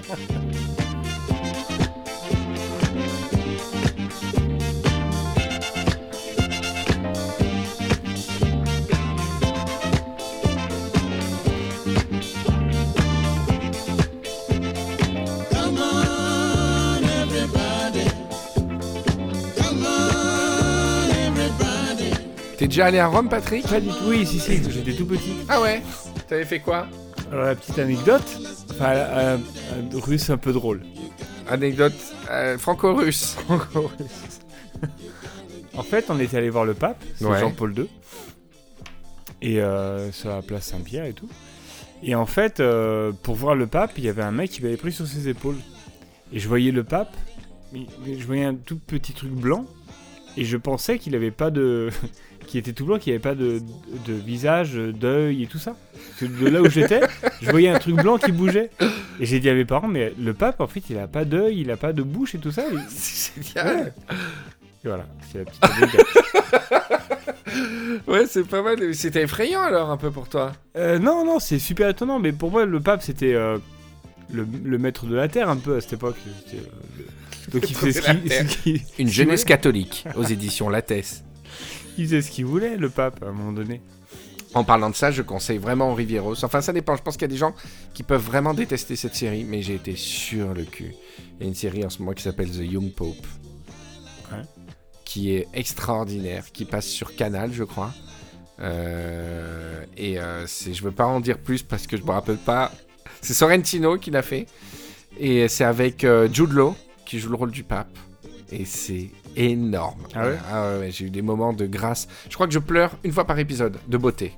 [22.60, 23.94] T'es déjà allé à Rome, Patrick Pas du tout.
[24.08, 25.32] Oui, si, si, j'étais tout petit.
[25.48, 25.82] Ah ouais
[26.28, 26.88] T'avais fait quoi
[27.32, 28.22] Alors, la petite anecdote,
[28.72, 30.82] enfin, euh, euh, russe un peu drôle.
[31.50, 31.94] Anecdote
[32.30, 33.38] euh, franco-russe.
[35.78, 37.40] En fait, on était allé voir le pape, c'est Ouais.
[37.40, 37.88] Jean-Paul II,
[39.42, 41.30] et euh, sur la place Saint-Pierre et tout.
[42.04, 42.62] Et en fait,
[43.24, 45.56] pour voir le pape, il y avait un mec qui m'avait pris sur ses épaules.
[46.34, 47.16] Et je voyais le pape,
[47.74, 49.66] je voyais un tout petit truc blanc,
[50.36, 51.90] et je pensais qu'il avait pas de.
[52.50, 53.62] Qu'il était tout blanc, qu'il avait pas de,
[54.08, 55.76] de visage, d'œil et tout ça.
[55.94, 57.02] Parce que de là où j'étais,
[57.42, 58.70] je voyais un truc blanc qui bougeait.
[59.20, 61.60] Et j'ai dit à mes parents, mais le pape, en fait, il a pas d'œil,
[61.62, 62.64] il a pas de bouche et tout ça.
[62.68, 63.94] Et, C'est génial.
[64.10, 66.06] et voilà, c'est la petite anecdote.
[68.08, 68.94] Ouais, c'est pas mal.
[68.96, 70.52] C'était effrayant alors un peu pour toi.
[70.78, 73.58] Euh, non, non, c'est super étonnant, mais pour moi, le pape, c'était euh,
[74.32, 76.18] le, le maître de la terre un peu à cette époque.
[76.54, 76.58] Euh,
[76.98, 77.06] le-
[77.60, 78.46] Donc il faisait ce terre.
[78.50, 81.24] ce Une jeunesse catholique aux éditions Lattès.
[82.00, 83.82] Il faisait ce qu'il voulait, le pape, à un moment donné.
[84.54, 86.44] En parlant de ça, je conseille vraiment Rivieros.
[86.46, 86.96] Enfin, ça dépend.
[86.96, 87.54] Je pense qu'il y a des gens
[87.94, 90.96] qui peuvent vraiment détester cette série, mais j'ai été sur le cul.
[91.40, 93.28] Il y a une série en ce moment qui s'appelle The Young Pope,
[94.32, 94.44] Ouais.
[95.06, 97.92] qui est extraordinaire, qui passe sur Canal, je crois.
[98.62, 102.72] Euh, et euh, je veux pas en dire plus parce que je me rappelle pas.
[103.22, 104.46] C'est Sorrentino qui l'a fait.
[105.20, 107.98] Et c'est avec euh, Jude Law qui joue le rôle du pape.
[108.52, 109.10] Et c'est
[109.40, 110.02] énorme.
[110.14, 112.08] Ah ouais Ah ouais, J'ai eu des moments de grâce.
[112.30, 114.34] Je crois que je pleure une fois par épisode, de beauté.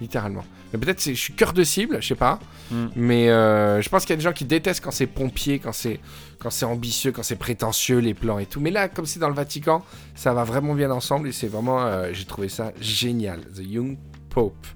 [0.00, 0.44] Littéralement.
[0.72, 2.40] Mais peut-être c'est- je suis cœur de cible, je sais pas.
[2.70, 2.86] Mm.
[2.96, 5.72] Mais euh, je pense qu'il y a des gens qui détestent quand c'est pompier, quand
[5.72, 6.00] c'est
[6.40, 8.60] quand c'est ambitieux, quand c'est prétentieux, les plans et tout.
[8.60, 9.82] Mais là, comme c'est dans le Vatican,
[10.14, 13.40] ça va vraiment bien ensemble et c'est vraiment, euh, j'ai trouvé ça génial.
[13.54, 13.96] The Young
[14.30, 14.66] Pope,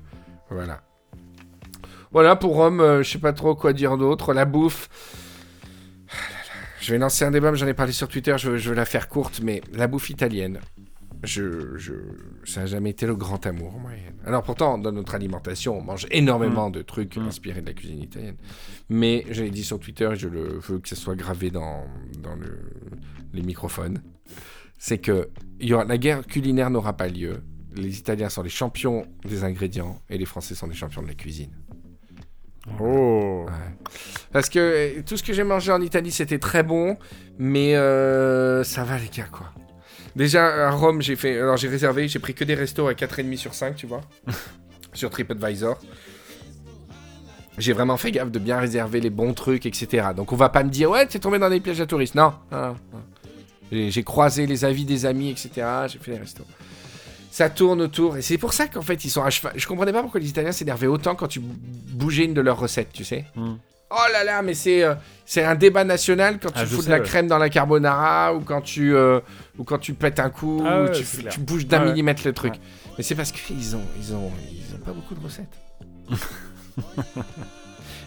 [0.51, 0.81] voilà.
[2.13, 4.33] Voilà pour Rome, euh, je sais pas trop quoi dire d'autre.
[4.33, 4.89] La bouffe.
[6.89, 8.35] Je vais lancer un débat, j'en ai parlé sur Twitter.
[8.39, 10.59] Je, je vais la faire courte, mais la bouffe italienne.
[11.23, 11.93] Je, je,
[12.47, 14.15] ça n'a jamais été le grand amour en moyenne.
[14.25, 17.27] Alors pourtant, dans notre alimentation, on mange énormément de trucs Mm.
[17.27, 18.37] inspirés de la cuisine italienne.
[18.89, 21.85] Mais je l'ai dit sur Twitter et je le veux que ça soit gravé dans,
[22.23, 22.59] dans le,
[23.35, 24.01] les microphones.
[24.79, 25.29] C'est que
[25.61, 27.43] il y aura, la guerre culinaire n'aura pas lieu.
[27.77, 31.15] Les Italiens sont les champions des ingrédients et les Français sont les champions de la
[31.15, 31.51] cuisine.
[32.81, 33.47] Oh.
[33.47, 33.53] Ouais.
[34.33, 36.97] Parce que euh, tout ce que j'ai mangé en Italie, c'était très bon,
[37.39, 39.47] mais euh, ça va les gars quoi.
[40.17, 43.37] Déjà à Rome, j'ai fait, alors j'ai réservé, j'ai pris que des restos à 4,5
[43.37, 44.01] sur 5, tu vois,
[44.93, 45.79] sur TripAdvisor.
[47.57, 50.09] J'ai vraiment fait gaffe de bien réserver les bons trucs, etc.
[50.17, 52.15] Donc on va pas me dire ouais, t'es tombé dans des pièges à touristes.
[52.15, 52.33] Non.
[52.53, 52.77] non, non.
[53.73, 55.67] J'ai j'ai croisé les avis des amis, etc.
[55.89, 56.47] J'ai fait les restos.
[57.31, 58.17] Ça tourne autour.
[58.17, 59.53] Et c'est pour ça qu'en fait, ils sont à cheval.
[59.57, 62.93] Je comprenais pas pourquoi les Italiens s'énervaient autant quand tu bougeais une de leurs recettes,
[62.93, 63.25] tu sais.
[63.37, 63.55] Mm.
[63.91, 66.91] Oh là là, mais c'est euh, c'est un débat national quand tu Ah, fous de
[66.91, 67.03] la ouais.
[67.05, 69.21] crème dans la carbonara ou quand tu euh,
[69.57, 71.91] ou quand tu pètes un coup Ah ou ouais, tu, bouges d'un Ah ouais.
[71.93, 72.55] millimètre le truc.
[72.99, 75.47] Mais c'est parce qu'ils ont ils ont ils ont pas beaucoup de recettes.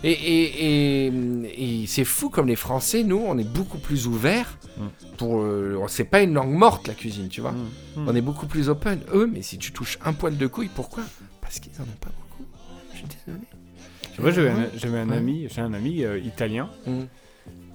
[0.04, 4.58] et et, et, et c'est fou comme les Français, nous, on est beaucoup plus ouverts
[4.78, 4.86] Mm.
[5.18, 7.52] pour euh, c'est pas une langue morte la cuisine, tu vois.
[7.52, 7.68] Mm.
[7.98, 8.08] Mm.
[8.08, 9.02] On est beaucoup plus open.
[9.14, 11.04] Eux, mais si tu touches un poil de couille, pourquoi?
[11.42, 12.50] Parce qu'ils en ont pas beaucoup.
[12.94, 14.32] Je suis désolé.
[14.34, 17.02] J'avais un, j'avais un ami, j'ai un ami euh, italien, Mm.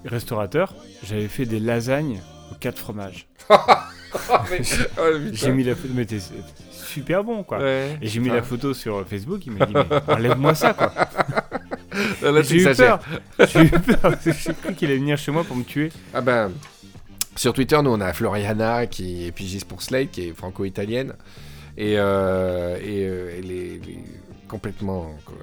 [0.07, 0.75] restaurateur.
[1.05, 3.29] J'avais fait des lasagnes aux quatre fromages.
[4.31, 4.35] Oh,
[4.99, 5.03] oh.
[5.33, 6.21] J'ai mis la photo, mais t'es-
[6.71, 7.59] super bon quoi.
[7.59, 7.99] Ouais.
[8.01, 9.45] Et j'ai mis la photo sur Facebook.
[9.45, 9.85] Il m'a dit mais
[10.15, 10.91] enlève-moi ça quoi.
[12.23, 13.01] Là, J'ai eu peur.
[13.39, 14.15] J'ai eu peur.
[14.25, 15.91] J'ai cru qu'il allait venir chez moi pour me tuer.
[16.15, 16.53] Ah ben,
[17.35, 21.13] sur Twitter, nous, on a Floriana, qui est pigiste pour Slate, qui est franco-italienne.
[21.77, 24.05] Et, euh, et euh, elle est, elle est
[24.49, 25.15] complètement...
[25.25, 25.37] quoi,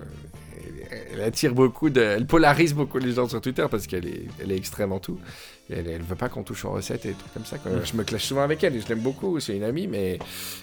[0.92, 4.26] Elle, elle attire beaucoup, de, elle polarise beaucoup les gens sur Twitter parce qu'elle est,
[4.42, 5.20] elle est extrême en tout.
[5.70, 7.58] Elle, elle veut pas qu'on touche aux recettes et des trucs comme ça.
[7.58, 7.72] quoi.
[7.72, 7.86] Mm.
[7.86, 10.20] Je me clash souvent avec elle et je l'aime beaucoup, c'est une amie, mais,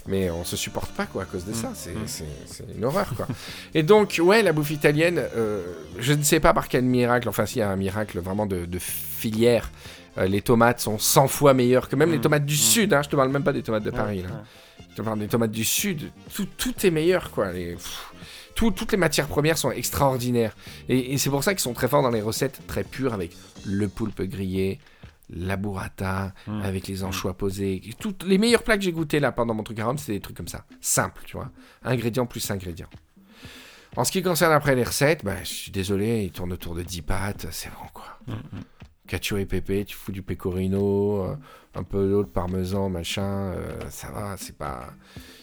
[0.06, 1.72] mais on se supporte pas quoi à cause de ça.
[1.74, 2.06] C'est, Mm.
[2.06, 3.26] c'est, une horreur quoi.
[3.74, 5.64] et donc, ouais, la bouffe italienne, euh,
[5.98, 8.66] je ne sais pas par quel miracle, enfin s'il y a un miracle vraiment de,
[8.66, 9.70] de filière,
[10.18, 12.22] euh, les tomates sont 100 fois meilleures que même les Mm.
[12.22, 12.58] tomates du Mm.
[12.58, 12.92] sud.
[12.94, 14.22] Hein, je te parle même pas des tomates de Paris.
[14.22, 14.42] Là.
[14.90, 16.10] Je te parle des tomates du sud.
[16.34, 17.52] Tout, tout est meilleur, quoi.
[17.52, 18.12] Les- pff,
[18.60, 20.54] tout- toutes les matières premières sont extraordinaires.
[20.88, 23.34] Et, et c'est pour ça qu'ils sont très forts dans les recettes très pures avec
[23.66, 24.78] le poulpe grillé,
[25.30, 26.60] la burrata, Mm.
[26.62, 27.80] avec les anchois posés.
[27.98, 30.20] Toutes les meilleurs plats que j'ai goûtés là pendant mon truc à Rome, c'est des
[30.20, 30.64] trucs comme ça.
[30.80, 31.50] Simple, tu vois.
[31.84, 32.90] Ingrédients plus ingrédients.
[33.96, 36.82] En ce qui concerne après les recettes, bah, je suis désolé, ils tournent autour de
[36.82, 38.18] 10 pâtes, c'est bon quoi.
[38.26, 38.60] Mm, mm.
[39.08, 41.36] Cacio et pépé, tu fous du pecorino, euh,
[41.74, 44.90] un peu d'eau de parmesan, machin, euh, ça va, c'est pas.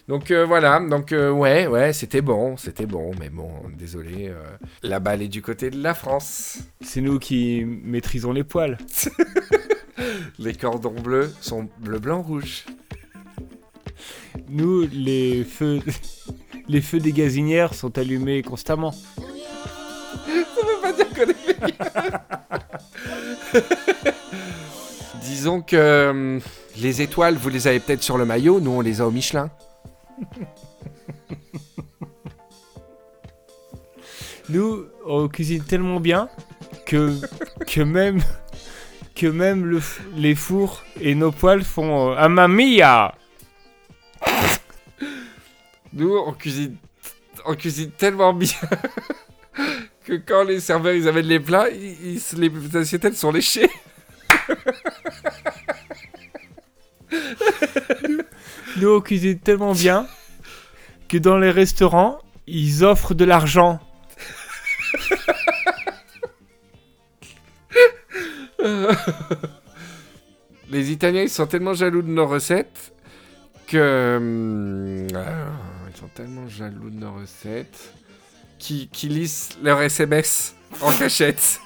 [0.07, 4.41] Donc euh, voilà, donc euh, ouais, ouais, c'était bon, c'était bon, mais bon, désolé, euh,
[4.81, 6.59] la balle est du côté de la France.
[6.79, 8.77] C'est nous qui maîtrisons les poils.
[10.37, 12.65] Les cordons bleus sont bleu, blanc, rouge.
[14.47, 15.79] Nous, les feux,
[16.67, 18.91] les feux des gazinières sont allumés constamment.
[18.91, 19.01] Ça
[20.27, 22.21] veut pas dire qu'on est meilleur.
[25.23, 26.39] Disons que
[26.79, 29.49] les étoiles, vous les avez peut-être sur le maillot, nous on les a au Michelin.
[34.49, 36.29] Nous, on cuisine tellement bien
[36.85, 37.19] que,
[37.65, 38.21] que même,
[39.15, 39.81] que même le
[40.15, 42.27] les fours et nos poils font euh,
[45.93, 46.77] Nous, on cuisine,
[47.45, 48.49] on cuisine tellement bien
[50.05, 53.69] que quand les serveurs ils amènent les plats, ils, ils les assiettes elles sont léchées.
[58.79, 60.07] Nous, on tellement bien
[61.09, 63.79] que dans les restaurants, ils offrent de l'argent.
[70.69, 72.91] Les Italiens ils sont tellement jaloux de nos recettes
[73.67, 75.47] que hum, ah,
[75.89, 77.93] Ils sont tellement jaloux de nos recettes.
[78.59, 81.61] Qui, qui lisent leur SMS en cachette.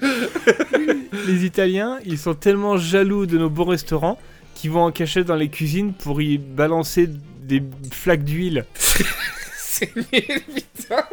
[1.26, 4.18] Les Italiens, ils sont tellement jaloux de nos bons restaurants
[4.54, 7.08] qu'ils vont en cacher dans les cuisines pour y balancer
[7.42, 8.64] des flaques d'huile.
[9.58, 11.04] C'est nul, putain.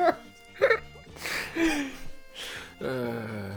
[2.82, 3.52] Euh,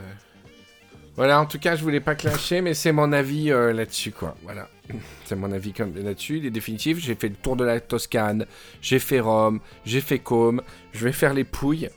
[1.17, 4.37] Voilà, en tout cas, je voulais pas clasher, mais c'est mon avis euh, là-dessus, quoi.
[4.43, 4.69] Voilà.
[5.25, 6.99] C'est mon avis là-dessus, il est définitif.
[6.99, 8.47] J'ai fait le tour de la Toscane,
[8.83, 10.63] j'ai fait Rome, j'ai fait Côme,
[10.93, 11.89] je vais faire les Pouilles.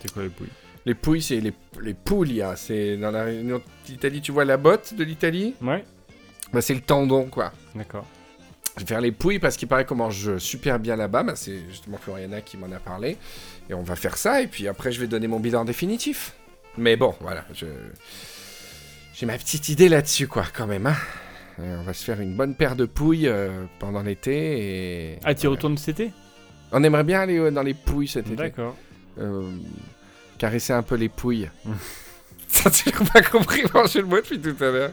[0.00, 0.48] C'est quoi les pouilles?
[0.84, 4.20] Les Pouilles, c'est les, les Puglia, c'est dans la région d'Italie.
[4.20, 5.54] Tu vois la botte de l'Italie?
[5.62, 5.84] Ouais,
[6.52, 7.52] bah, C'est le tendon, quoi.
[7.74, 8.06] d'accord.
[8.76, 11.22] Je vais faire les pouilles parce qu'il paraît qu'on mange super bien là-bas.
[11.22, 13.18] Bah, c'est justement Floriana qui m'en a parlé.
[13.68, 14.40] Et on va faire ça.
[14.42, 16.34] Et puis après, je vais donner mon bilan définitif.
[16.78, 17.44] Mais bon, voilà.
[17.54, 17.66] je-
[19.14, 20.86] J'ai ma petite idée là-dessus, quoi, quand même.
[20.86, 20.96] hein.
[21.58, 25.12] Et on va se faire une bonne paire de pouilles euh, pendant l'été.
[25.12, 25.18] Et...
[25.22, 26.12] Ah, tu y retournes cet été?
[26.72, 28.36] On aimerait bien aller euh, dans les pouilles cet été.
[28.36, 28.74] D'accord.
[29.18, 29.50] Euh,
[30.42, 31.48] caresser un peu les pouilles.
[32.48, 34.90] Ça, tu n'as pas compris manger le mot depuis tout à l'heure.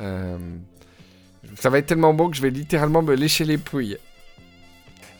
[0.00, 0.36] Euh,
[1.60, 3.96] Ça va être tellement bon que je vais littéralement me lécher les pouilles.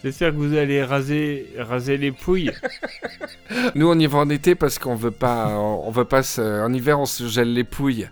[0.02, 2.50] J'espère que vous allez raser, raser les pouilles.
[3.76, 6.42] Nous, on y va en été parce qu'on veut pas, on, on veut pas se,
[6.42, 8.10] en hiver, on se gèle les pouilles.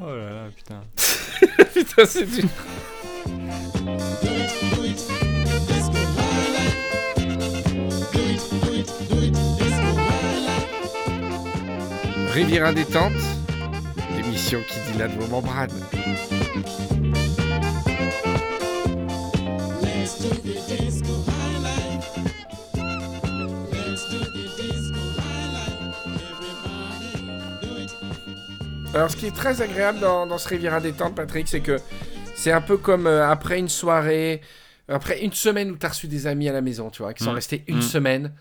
[0.00, 0.80] Oh là là, putain.
[1.74, 2.42] Putain, c'est du...
[12.32, 13.12] Riviera détente,
[14.16, 15.70] l'émission qui dilate vos membranes.
[28.94, 31.78] Alors, ce qui est très agréable dans, dans ce Riviera détente, Patrick, c'est que
[32.34, 34.40] c'est un peu comme euh, après une soirée,
[34.88, 37.22] après une semaine où tu as reçu des amis à la maison, tu vois, qui
[37.22, 37.34] sont Mm.
[37.34, 37.82] restés une Mm.
[37.82, 38.32] semaine.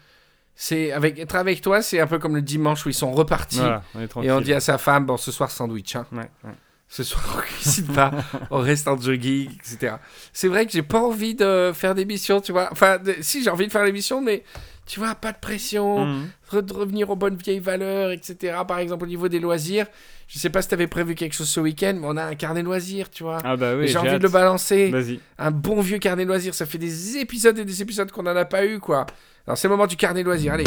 [0.59, 3.59] C'est avec être avec toi, c'est un peu comme le dimanche où ils sont repartis
[3.59, 4.29] Voilà, on est tranquille.
[4.29, 6.07] et on dit à sa femme bon ce soir sandwich, hein.
[6.11, 6.51] Ouais, ouais.
[6.89, 8.11] Ce soir on cuisine pas,
[8.51, 9.95] on reste en jogging, etc.
[10.33, 12.69] C'est vrai que j'ai pas envie de faire d'émission, tu vois.
[12.71, 14.43] Enfin, de- si j'ai envie de faire l'émission, mais
[14.85, 16.27] tu vois, pas de pression Mhm.
[16.61, 18.55] de revenir aux bonnes vieilles valeurs, etc.
[18.65, 19.85] Par exemple, au niveau des loisirs,
[20.29, 22.63] je sais pas si t'avais prévu quelque chose ce week-end, mais on a un carnet
[22.63, 23.39] loisirs, tu vois.
[23.43, 24.19] Ah bah oui, j'ai envie hâte.
[24.19, 24.89] de le balancer.
[24.89, 25.19] Vas-y.
[25.37, 26.55] Un bon vieux carnet loisirs.
[26.55, 29.05] Ça fait des épisodes et des épisodes qu'on en a pas eu, quoi.
[29.45, 30.53] Alors, c'est le moment du carnet loisirs.
[30.53, 30.63] Allez.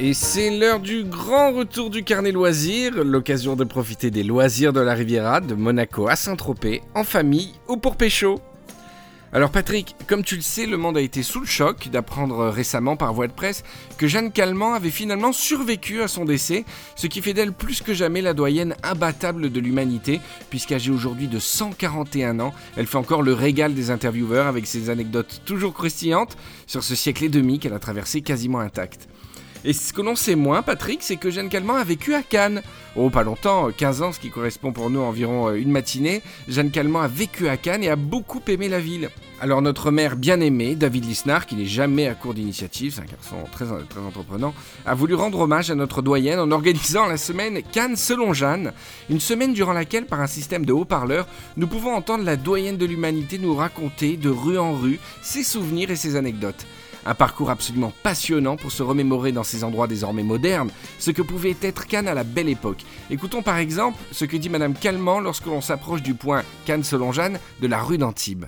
[0.00, 4.78] Et c'est l'heure du grand retour du carnet loisirs, l'occasion de profiter des loisirs de
[4.78, 8.38] la Riviera, de Monaco à Saint-Tropez, en famille ou pour pécho.
[9.32, 12.96] Alors Patrick, comme tu le sais, le monde a été sous le choc d'apprendre récemment
[12.96, 13.64] par voie de presse
[13.98, 17.92] que Jeanne Calment avait finalement survécu à son décès, ce qui fait d'elle plus que
[17.92, 23.32] jamais la doyenne imbattable de l'humanité, puisqu'âgée aujourd'hui de 141 ans, elle fait encore le
[23.32, 26.36] régal des intervieweurs avec ses anecdotes toujours croustillantes
[26.68, 29.08] sur ce siècle et demi qu'elle a traversé quasiment intact.
[29.64, 32.62] Et ce que l'on sait moins, Patrick, c'est que Jeanne Calment a vécu à Cannes.
[32.96, 36.22] Oh, pas longtemps, 15 ans, ce qui correspond pour nous environ euh, une matinée.
[36.48, 39.10] Jeanne Calment a vécu à Cannes et a beaucoup aimé la ville.
[39.40, 43.36] Alors notre maire bien-aimé, David Lisnard, qui n'est jamais à court d'initiative, c'est un garçon
[43.52, 43.66] très
[44.00, 44.52] entreprenant,
[44.84, 48.72] a voulu rendre hommage à notre doyenne en organisant la semaine Cannes selon Jeanne,
[49.08, 52.86] une semaine durant laquelle, par un système de haut-parleurs, nous pouvons entendre la doyenne de
[52.86, 56.66] l'humanité nous raconter, de rue en rue, ses souvenirs et ses anecdotes.
[57.08, 61.56] Un parcours absolument passionnant pour se remémorer dans ces endroits désormais modernes ce que pouvait
[61.62, 62.82] être Cannes à la belle époque.
[63.08, 67.10] Écoutons par exemple ce que dit Madame Calment lorsque l'on s'approche du point Cannes selon
[67.10, 68.44] Jeanne de la rue d'Antibes.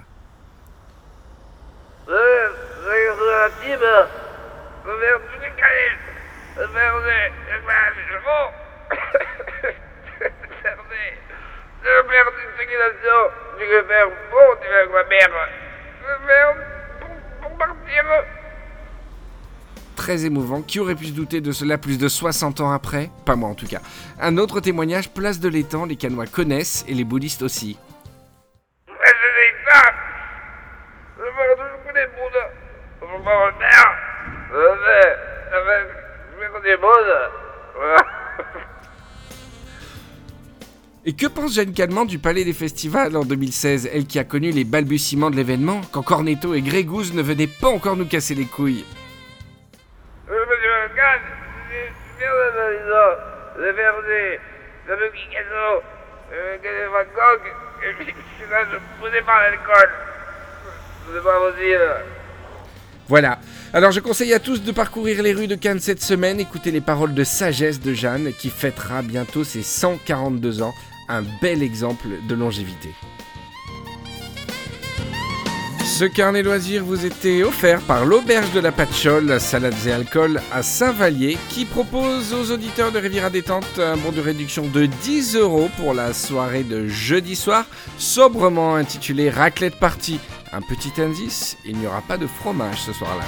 [17.58, 18.26] Partir.
[20.10, 23.10] Très émouvant, qui aurait pu se douter de cela plus de 60 ans après?
[23.24, 23.80] Pas moi en tout cas.
[24.20, 27.78] Un autre témoignage, place de l'étang, les Canois connaissent et les bouddhistes aussi.
[41.04, 44.50] Et que pense Jeanne Calment du Palais des Festivals en 2016, elle qui a connu
[44.50, 48.46] les balbutiements de l'événement, quand Cornetto et Grégouze ne venaient pas encore nous casser les
[48.46, 48.84] couilles
[63.08, 63.38] Voilà.
[63.72, 66.80] Alors je conseille à tous de parcourir les rues de Cannes cette semaine, écouter les
[66.80, 70.74] paroles de sagesse de Jeanne qui fêtera bientôt ses 142 ans,
[71.08, 72.90] un bel exemple de longévité.
[76.00, 80.62] Ce carnet loisirs vous était offert par l'Auberge de la Patchole, salades et alcool à
[80.62, 85.68] Saint-Vallier, qui propose aux auditeurs de Riviera Détente un bon de réduction de 10 euros
[85.76, 87.66] pour la soirée de jeudi soir,
[87.98, 90.18] sobrement intitulée Raclette Party.
[90.54, 93.26] Un petit indice, il n'y aura pas de fromage ce soir-là.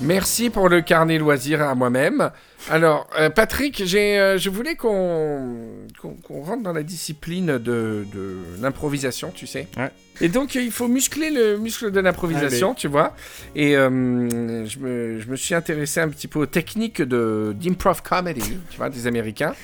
[0.00, 2.32] Merci pour le carnet loisirs à moi-même.
[2.70, 5.86] Alors, euh, Patrick, euh, je voulais qu'on,
[6.28, 9.68] rentre dans la discipline de, de l'improvisation, tu sais.
[9.76, 9.90] Ouais.
[10.20, 13.14] Et donc, euh, il faut muscler le muscle de l'improvisation, tu vois.
[13.54, 18.02] Et euh, je, me, je me suis intéressé un petit peu aux techniques de, d'improv
[18.02, 19.54] comedy, tu vois, des Américains.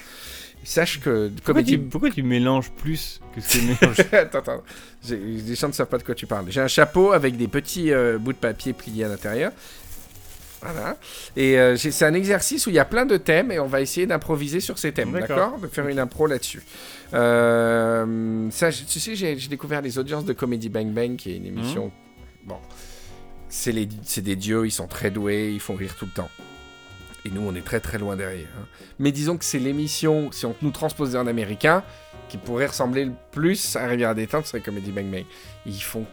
[0.66, 4.62] Sache que Pourquoi tu, pourquoi tu mélanges plus que ce que mélange attends, attends.
[5.10, 6.46] Les gens ne savent pas de quoi tu parles.
[6.48, 9.52] J'ai un chapeau avec des petits bouts de papier pliés à l'intérieur.
[10.64, 10.96] Voilà.
[11.36, 13.80] Et euh, c'est un exercice où il y a plein de thèmes et on va
[13.80, 15.58] essayer d'improviser sur ces thèmes, D'accord.
[15.58, 16.62] De faire une impro là-dessus.
[17.12, 21.46] Euh, ça, tu sais, j'ai découvert les audiences de Comedy Bang Bang, qui est une
[21.46, 21.90] émission.
[22.44, 22.56] Bon,
[23.48, 26.30] c'est des dieux, ils sont très doués, ils font rire tout le temps.
[27.26, 28.48] Et nous, on est très très loin derrière.
[28.60, 28.66] hein.
[28.98, 31.82] Mais disons que c'est l'émission, si on nous transposait en américain,
[32.28, 35.24] qui pourrait ressembler le plus à Rivière Détente, ce serait Comedy Bang Bang.
[35.64, 36.04] Ils font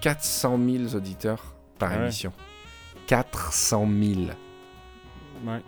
[0.00, 2.02] 400 000 auditeurs par Ah ouais.
[2.04, 2.32] émission.
[3.06, 4.20] 400 000.
[5.46, 5.60] Ouais.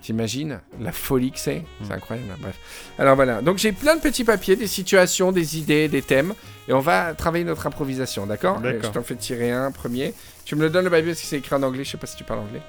[0.00, 1.64] T'imagines la folie que c'est?
[1.84, 2.28] C'est incroyable.
[2.32, 2.58] hein, Bref.
[2.98, 3.40] Alors voilà.
[3.40, 6.34] Donc j'ai plein de petits papiers, des situations, des idées, des thèmes.
[6.66, 8.58] Et on va travailler notre improvisation, d'accord?
[8.60, 8.82] D'accord.
[8.82, 10.12] Je t'en fais tirer un premier.
[10.44, 11.84] Tu me le donnes le papier parce que c'est écrit en anglais.
[11.84, 12.62] Je sais pas si tu parles anglais.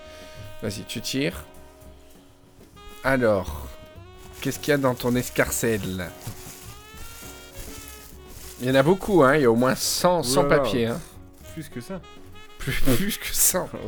[0.62, 1.44] Vas-y, tu tires.
[3.04, 3.68] Alors,
[4.42, 6.08] qu'est-ce qu'il y a dans ton escarcelle?
[8.62, 9.36] Il y en a beaucoup, hein.
[9.38, 10.58] Il y a au moins 100, 100 Oula.
[10.58, 10.86] papiers.
[10.86, 11.00] Hein.
[11.54, 12.00] Plus que ça.
[12.60, 13.70] Plus, plus que 100.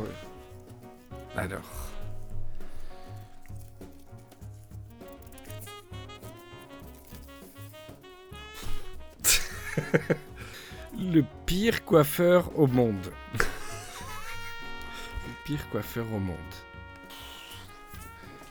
[1.36, 1.62] Alors.
[10.98, 13.12] Le pire coiffeur au monde.
[13.34, 13.44] Le
[15.44, 16.36] pire coiffeur au monde.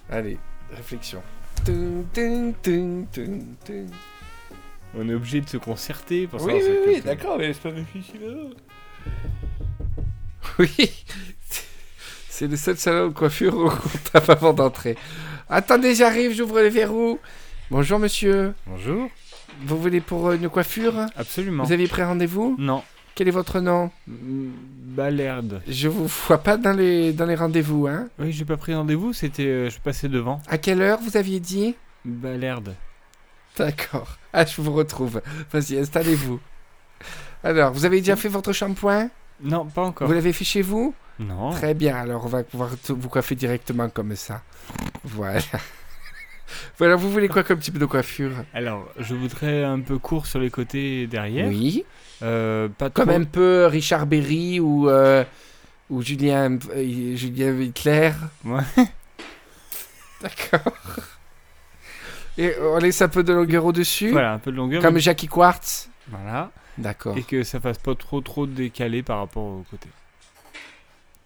[0.10, 0.38] Allez,
[0.72, 1.22] réflexion.
[1.66, 3.88] Tung, tung, tung, tung, tung.
[4.94, 7.72] On est obligé de se concerter pour Oui, savoir oui, oui, d'accord, mais c'est pas
[7.72, 8.22] difficile.
[8.24, 9.12] hein.
[10.60, 11.06] Oui,
[12.36, 14.98] c'est le seul salon de coiffure où on tape avant d'entrer.
[15.50, 17.18] Attendez, j'arrive, j'ouvre le verrou.
[17.72, 19.10] Bonjour monsieur, Bonjour.
[19.66, 20.94] vous voulez pour euh, une coiffure?
[21.16, 21.64] Absolument.
[21.64, 22.56] Vous avez pris rendez-vous?
[22.60, 22.84] Non.
[23.16, 23.90] Quel est votre nom?
[24.08, 24.50] Mm,
[24.98, 25.62] Balerde.
[25.68, 29.14] Je vous vois pas dans les, dans les rendez-vous, hein Oui, j'ai pas pris rendez-vous,
[29.14, 29.46] c'était.
[29.46, 30.42] euh, je passais devant.
[30.50, 31.76] À quelle heure vous aviez dit?
[32.04, 32.76] Balerde.
[33.58, 34.18] D'accord.
[34.34, 35.22] Ah, je vous retrouve.
[35.54, 36.42] Vas-y, installez-vous.
[37.46, 39.10] Alors, vous avez déjà fait votre shampoing?
[39.42, 40.08] Non, pas encore.
[40.08, 40.94] Vous l'avez fait chez vous?
[41.20, 41.52] Non.
[41.52, 44.42] Très bien, alors on va pouvoir vous coiffer directement comme ça.
[45.04, 45.40] Voilà.
[46.78, 48.34] voilà, vous voulez quoi comme type de coiffure?
[48.54, 51.48] Alors, je voudrais un peu court sur les côtés et derrière.
[51.48, 51.86] Oui.
[52.22, 53.04] Euh, pas trop.
[53.04, 55.24] Comme un peu Richard Berry ou, euh,
[55.90, 58.12] ou Julien, euh, Julien Hitler.
[58.44, 58.62] Ouais.
[60.22, 60.74] D'accord.
[62.38, 64.82] Et on laisse un peu de longueur au-dessus Voilà, un peu de longueur.
[64.82, 66.52] Comme mais- Jackie Quartz Voilà.
[66.78, 67.18] D'accord.
[67.18, 69.88] Et que ça fasse pas trop trop décalé par rapport au côté.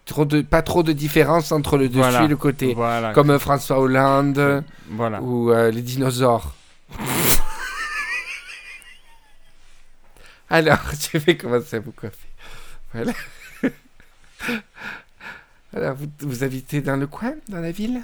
[0.09, 2.23] Trop de, pas trop de différence entre le dessus Voilà.
[2.23, 2.73] et le côté.
[2.73, 3.13] Voilà.
[3.13, 5.21] Comme euh, François Hollande Voilà.
[5.21, 6.55] ou euh, les dinosaures.
[10.49, 10.79] Alors,
[11.13, 12.27] je vais commencer à vous coiffer.
[12.93, 13.13] Voilà.
[15.75, 18.01] Alors, vous, vous habitez dans le coin, dans la ville?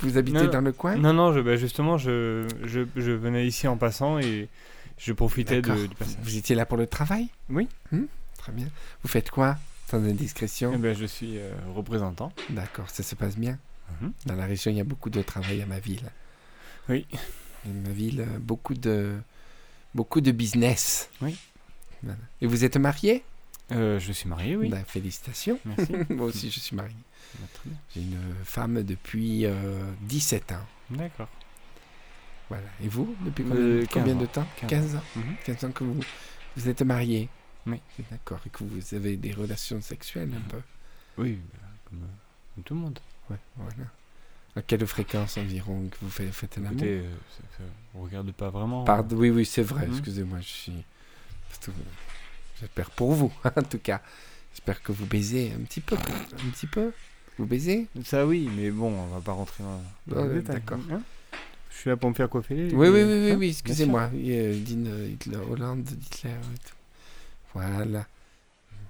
[0.00, 0.96] Vous habitez Non, dans le coin?
[0.96, 4.48] Non, non, je, bah, justement, je, je, je venais ici en passant et
[4.98, 6.16] je profitais de, du passage.
[6.24, 7.28] Vous étiez là pour le travail?
[7.48, 7.68] Oui.
[7.92, 8.06] Hmm,
[8.44, 8.68] Très bien.
[9.02, 9.56] Vous faites quoi
[9.90, 12.30] Sans indiscrétion Eh ben, je suis euh, représentant.
[12.50, 13.58] D'accord, ça se passe bien.
[14.02, 14.12] Mhm.
[14.26, 16.12] Dans la région, il y a beaucoup de travail à ma ville.
[16.90, 17.06] Oui.
[17.64, 19.16] Et ma ville, euh, beaucoup de,
[19.94, 21.08] beaucoup de business.
[21.22, 21.38] Oui.
[22.02, 22.18] Voilà.
[22.42, 23.24] Et vous êtes marié?
[23.72, 24.68] Euh, je suis marié, oui.
[24.68, 25.58] Ben, Félicitations.
[25.64, 25.92] Merci.
[26.10, 26.94] Moi aussi, je suis marié.
[27.38, 27.78] Bah, très bien.
[27.94, 30.66] J'ai une femme depuis euh, 17 ans.
[30.90, 31.30] D'accord.
[32.50, 32.66] Voilà.
[32.82, 34.28] Et vous, depuis combien, 15 combien de ans.
[34.28, 34.46] temps?
[34.58, 35.02] 15 15 ans.
[35.16, 35.36] Mhm.
[35.46, 36.00] 15 ans que vous,
[36.58, 37.30] vous êtes marié.
[37.66, 37.80] Oui.
[38.10, 38.40] D'accord.
[38.46, 40.58] Et que vous avez des relations sexuelles un peu.
[41.18, 41.58] Oui, bah,
[41.88, 42.06] comme, euh,
[42.54, 42.98] comme tout le monde.
[43.30, 43.72] Ouais, voilà.
[44.56, 46.72] À quelle fréquence environ que vous faites, faites l'amour?
[46.72, 48.84] Écoutez, euh, on regarde pas vraiment.
[48.84, 49.86] Pardon, oui, oui, c'est vrai.
[49.86, 49.92] Mhm.
[49.94, 50.84] Excusez-moi, je suis.
[51.48, 51.70] parce que-
[52.60, 54.00] J'espère pour vous, en tout cas.
[54.52, 55.96] J'espère que vous baisez un petit peu.
[55.96, 56.92] Un petit peu
[57.36, 57.88] Vous baisez?
[58.04, 60.56] Ça, oui, mais bon, on va pas rentrer dans, dans Ouais, les détails.
[60.60, 60.78] d'accord.
[60.92, 61.02] Hein
[61.70, 62.54] suis là pour me faire coiffer.
[62.54, 64.08] les- Oui, oui, oui, oui, oui, excusez-moi.
[64.14, 66.30] Euh, Dean, euh, Hitler, Hollande, Hitler.
[66.30, 66.74] et tout.
[67.54, 68.06] Voilà.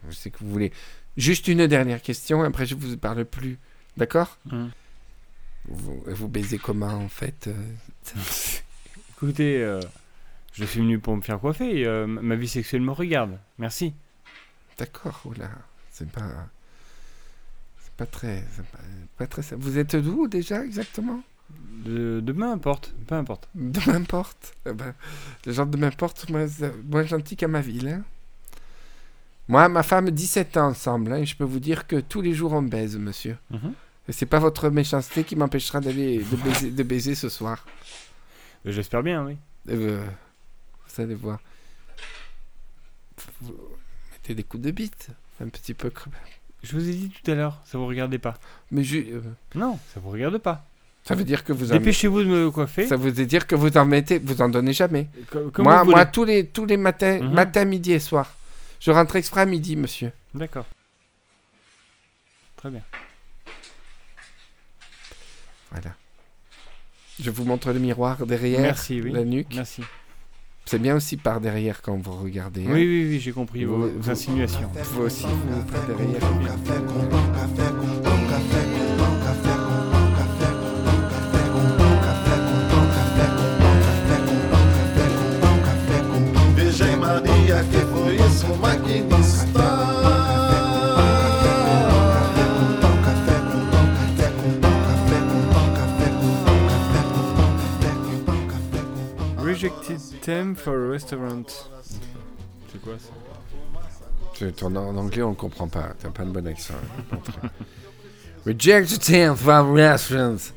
[0.09, 0.73] Je sais que vous voulez.
[1.17, 3.59] Juste une dernière question, après je vous parle plus.
[3.97, 4.37] D'accord?
[4.51, 4.71] Hum.
[5.69, 7.55] vous, vous baisez comment en fait euh,
[9.17, 9.81] Écoutez, euh,
[10.53, 11.81] je suis venu pour me faire coiffer.
[11.81, 13.39] et, euh, ma vie sexuelle me regarde.
[13.59, 13.95] Merci.
[14.77, 15.51] D'accord, oula.
[15.93, 16.49] C'est pas.
[17.83, 18.43] C'est pas très.
[18.73, 18.79] Pas,
[19.19, 19.57] pas très.
[19.57, 21.23] Vous êtes d'où déjà exactement?
[21.85, 23.49] De, de peu importe, peu importe.
[23.55, 24.55] De m'importe.
[24.67, 24.95] Eh ben,
[25.47, 26.47] le genre de m'importe, moins,
[26.91, 27.87] moins gentil qu'à ma ville.
[27.89, 28.03] hein.
[29.49, 32.33] Moi, ma femme, 17 ans ensemble, hein, et je peux vous dire que tous les
[32.33, 33.37] jours on baise, monsieur.
[33.51, 33.73] Mhm.
[34.09, 37.65] Et c'est pas votre méchanceté qui m'empêchera d'aller de baiser, de baiser ce soir.
[38.67, 39.37] Euh, J'espère bien, oui.
[39.71, 40.05] Euh,
[40.89, 41.39] vous allez voir.
[43.41, 43.55] Vous
[44.13, 45.09] mettez des coups de bite,
[45.43, 45.91] un petit peu.
[46.63, 48.35] Je vous ai dit tout à l'heure, ça vous regardait pas.
[48.71, 49.21] Mais je- euh,
[49.55, 50.67] Non, ça vous regarde pas.
[51.05, 52.87] ça veut dire que vous en Dépêchez-vous de me coiffer.
[52.87, 55.09] ça veut dire que vous en mettez, vous en donnez jamais.
[55.31, 57.33] Comme moi, moi, tous les tous les matins, Mhm.
[57.35, 58.35] matin, midi et soir.
[58.85, 60.13] Je rentre exprès à midi, monsieur.
[60.35, 60.67] D'accord.
[62.57, 62.83] Très bien.
[65.71, 65.95] Voilà.
[67.19, 69.11] Je vous montre le miroir derrière, Merci, oui.
[69.13, 69.55] la nuque.
[69.55, 69.83] Merci.
[70.67, 72.67] C'est bien aussi par derrière quand vous regardez.
[72.67, 72.71] hein.
[72.73, 74.71] Oui, oui, oui, j'ai compris vos, Vous- vos vous- insinuations.
[74.75, 76.21] Vous aussi, vous par derrière.
[87.71, 89.65] Que foi isso, maquinista.
[99.39, 101.69] Rejected theme for a restaurant.
[102.73, 104.51] C'est quoi ça?
[104.57, 105.93] Ton en anglais, on le comprend pas.
[106.01, 106.75] T'as pas le bon accent.
[107.13, 107.49] hein.
[108.47, 110.53] Reject the tenth from restaurants.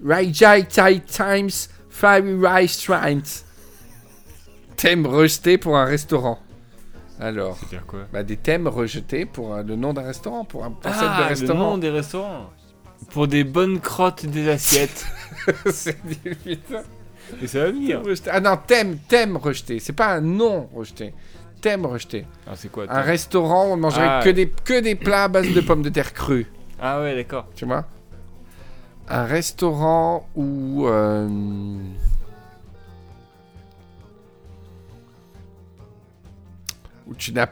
[0.00, 0.74] Reject
[1.06, 3.44] times five restaurants.
[4.76, 6.38] Thème rejeté pour un restaurant.
[7.20, 10.70] Alors, C'est-à-dire quoi bah, des thèmes rejetés pour euh, le nom d'un restaurant, pour un
[10.70, 11.58] concept de Ah, le restaurant.
[11.70, 12.50] nom des restaurants.
[13.10, 15.06] Pour des bonnes crottes des assiettes.
[15.70, 16.82] C'est du- putain.
[17.40, 18.02] Et ça va venir.
[18.30, 19.78] Ah non, thème, thème rejeté.
[19.78, 21.14] C'est pas un nom rejeté.
[21.60, 22.26] Thème rejeté.
[22.46, 24.20] Ah, c'est quoi Un restaurant, on mangerait Ah.
[24.22, 26.46] que, des, que des plats à base de pommes de terre crues.
[26.80, 27.46] Ah ouais, d'accord.
[27.54, 27.86] Tu vois?
[29.08, 30.86] Un restaurant où.
[30.86, 31.28] euh,
[37.06, 37.48] où tu n'as.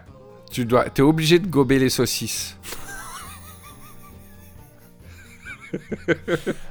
[0.50, 0.88] Tu dois.
[0.90, 2.58] T'es obligé de gober les saucisses.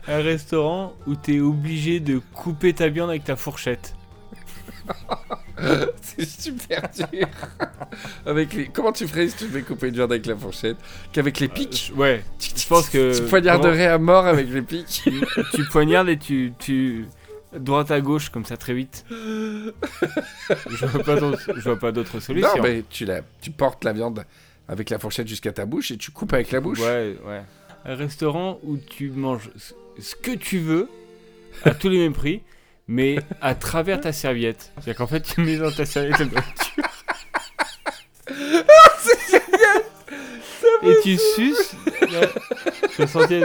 [0.08, 3.96] Un restaurant où t'es obligé de couper ta viande avec ta fourchette.
[6.02, 7.28] C'est super dur.
[8.26, 8.68] avec les...
[8.68, 10.78] Comment tu ferais si tu devais couper une viande avec la fourchette?
[11.12, 11.92] Qu'avec les pics?
[11.94, 13.18] Euh, ouais, je pense que.
[13.18, 15.04] Tu poignarderais à mort avec les pics?
[15.54, 16.54] Tu poignardes et tu.
[16.58, 17.06] tu...
[17.54, 19.06] Droite à gauche, comme ça, très vite.
[19.10, 22.56] je vois pas d'autre- je vois pas d'autre solution.
[22.58, 23.22] non, mais tu, la...
[23.42, 24.24] tu portes la viande
[24.70, 26.80] avec la fourchette jusqu'à ta bouche et tu coupes avec la bouche.
[26.80, 27.42] Ouais, ouais.
[27.86, 29.50] Un restaurant où tu manges
[30.00, 30.88] ce- que tu veux,
[31.66, 32.42] à tous les mêmes prix,
[32.88, 34.72] mais à travers ta serviette.
[34.76, 36.84] C'est-à-dire qu'en fait, tu mets dans ta serviette la nourriture.
[40.84, 41.76] Et tu suces.
[42.98, 43.42] Je sentais.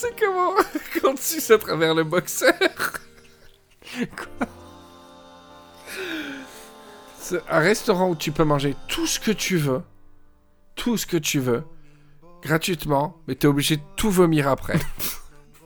[0.00, 0.52] C'est comment
[1.02, 2.54] quand tu suces à travers le boxeur
[7.18, 9.82] C'est un restaurant où tu peux manger tout ce que tu veux,
[10.74, 11.62] tout ce que tu veux,
[12.42, 14.78] gratuitement, mais t'es obligé de tout vomir après.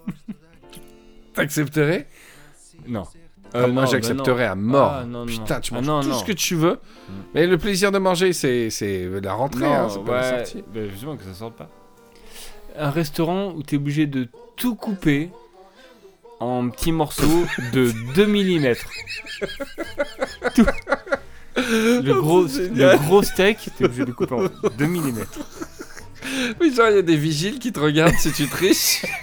[1.35, 2.09] T'accepterais?
[2.87, 3.05] Non.
[3.53, 4.91] Ah, Euh, Moi j'accepterais à mort.
[4.93, 5.26] Ah, non, non.
[5.26, 7.12] Putain, tu Ah, manges non, tout ce que tu veux, Mm.
[7.35, 8.68] mais le plaisir de manger, c'est
[9.22, 10.64] la rentrée, hein, c'est pas la sortie.
[10.74, 11.70] bah, justement que ça sorte pas.
[12.77, 15.31] Un restaurant où t'es obligé de tout couper
[16.41, 18.75] en petits morceaux de 2 mm.
[20.55, 20.66] Tout.
[21.57, 24.45] Le gros, c'est le gros steak, t'es obligé de couper en
[24.79, 25.25] 2 mm.
[26.61, 29.05] Oui, genre, il y a des vigiles qui te regardent si tu triches.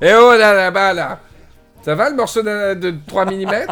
[0.00, 1.20] Eh oh là là-bas, là
[1.82, 3.66] Ça va le morceau de, de 3 mm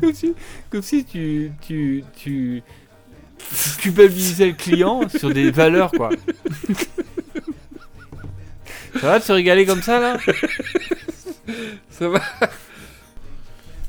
[0.00, 0.34] Comme si,
[0.68, 2.62] comme si tu, tu, tu,
[3.38, 6.10] tu culpabilisais le client sur des valeurs, quoi.
[9.00, 10.18] Ça va de se régaler comme ça, là?
[11.90, 12.20] Ça va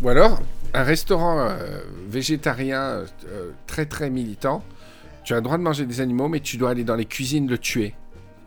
[0.01, 0.41] Ou alors,
[0.73, 4.63] un restaurant euh, végétarien euh, très très militant,
[5.23, 7.47] tu as le droit de manger des animaux, mais tu dois aller dans les cuisines
[7.49, 7.95] le tuer.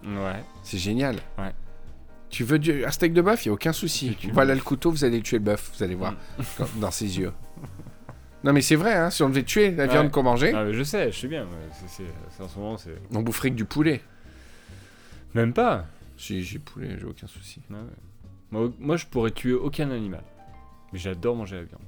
[0.04, 0.42] Ouais.
[0.62, 1.16] C'est génial.
[1.38, 1.52] Ouais.
[2.30, 4.16] Tu veux du- un steak de bœuf, il n'y a aucun souci.
[4.32, 6.14] Voilà le couteau, vous allez tuer le bœuf, vous allez voir,
[6.56, 7.32] quand- dans ses yeux.
[8.44, 10.72] Non mais c'est vrai, hein, si on devait tuer la viande qu'on mangeait, Ah, mais
[10.74, 11.46] je sais, je sais bien.
[11.86, 12.94] c'est- en ce moment, c'est.
[13.14, 14.00] on boufferait que du poulet.
[15.34, 15.86] Même pas.
[16.16, 17.60] Si, j'ai poulet, j'ai aucun souci.
[17.70, 17.82] Ouais, ouais.
[18.50, 20.22] Moi, moi, je pourrais tuer aucun animal.
[20.92, 21.80] Mais j'adore manger la viande.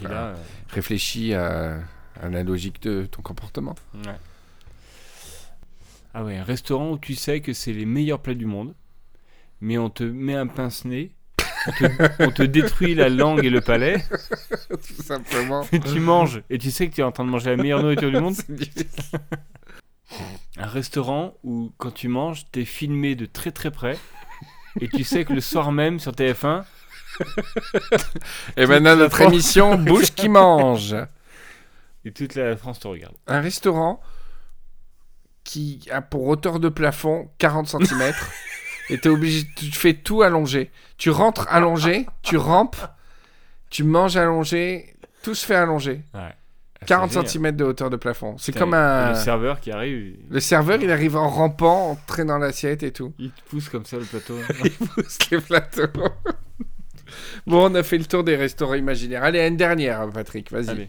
[0.00, 0.34] Et là, euh,
[0.70, 1.78] Réfléchis à,
[2.20, 3.74] à la logique de ton comportement.
[3.94, 4.12] ouais.
[6.16, 8.74] Ah ouais, un restaurant où tu sais que c'est les meilleurs plats du monde,
[9.60, 11.12] mais on te met un pince-nez,
[11.66, 14.04] on te, on te détruit la langue et le palais,
[14.70, 15.66] Tout simplement.
[15.72, 17.82] et tu manges, et tu sais que tu es en train de manger la meilleure
[17.82, 18.34] nourriture du monde.
[20.58, 23.98] Un restaurant où, quand tu manges, t'es filmé de très très près,
[24.80, 26.64] et tu sais que le soir même sur TF1,
[28.56, 29.32] Et maintenant, notre France.
[29.32, 30.94] émission Bouche qui mange.
[32.04, 33.14] et toute la France te regarde.
[33.26, 34.00] Un restaurant
[35.44, 38.12] qui a pour hauteur de plafond 40 cm.
[38.90, 40.70] Et t'es obligé, tu fais tout allongé.
[40.98, 42.76] Tu rentres allongé, tu rampes,
[43.70, 46.02] tu manges allongé, tout se fait allongé.
[46.14, 46.34] Ouais.
[46.80, 47.30] Ah, 40 c'est génial.
[47.30, 48.36] cm de hauteur de plafond.
[48.38, 49.10] C'est comme un.
[49.10, 53.14] Le serveur qui arrive, Le serveur, il arrive en rampant, entré dans l'assiette et tout.
[53.18, 54.36] il te pousse comme ça le plateau.
[54.64, 55.86] Il pousse les plateaux.
[57.46, 59.24] bon, on a fait le tour des restaurants imaginaires.
[59.24, 60.88] Allez, une dernière, Patrick, vas-y.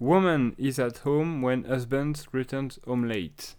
[0.00, 3.56] Woman is at home when husband returns home late.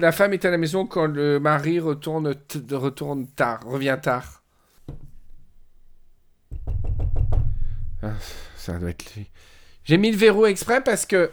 [0.00, 2.34] La femme est à la maison quand le mari retourne,
[2.72, 4.42] retourne tard, revient tard.
[8.02, 8.12] Ah,
[8.56, 9.26] ça doit être lui.
[9.84, 11.30] J'ai mis le verrou exprès parce que.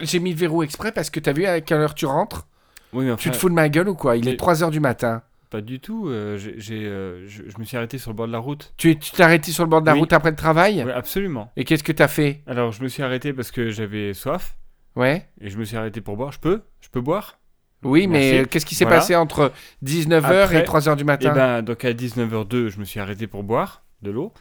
[0.00, 2.46] J'ai mis le verrou exprès parce que t'as vu à quelle heure tu rentres?
[2.92, 4.16] Oui, mais Tu enfin, te fous de ma gueule ou quoi?
[4.16, 5.22] Il mais- est 3h du matin.
[5.50, 6.08] pas du tout.
[6.08, 8.72] euh, j'ai, j'ai, euh, je, je me suis arrêté sur le bord de la route.
[8.78, 10.00] Tu es- tu t'es arrêté sur le bord de la Oui.
[10.00, 10.82] route après le travail?
[10.84, 11.52] Oui, absolument.
[11.56, 12.40] Et qu'est-ce que t'as fait?
[12.46, 14.56] Alors, je me suis arrêté parce que j'avais soif
[14.96, 16.32] Ouais et je me suis arrêté pour boire.
[16.32, 16.62] Je peux?
[16.80, 17.38] Je peux boire?
[17.84, 18.38] Oui, mais Merci.
[18.38, 19.00] euh, qu'est-ce qui s'est Voilà.
[19.00, 22.84] passé entre 19h et Après- 3h du Et matin ben, donc à 19h02, je me
[22.84, 24.32] suis arrêté pour boire de l'eau.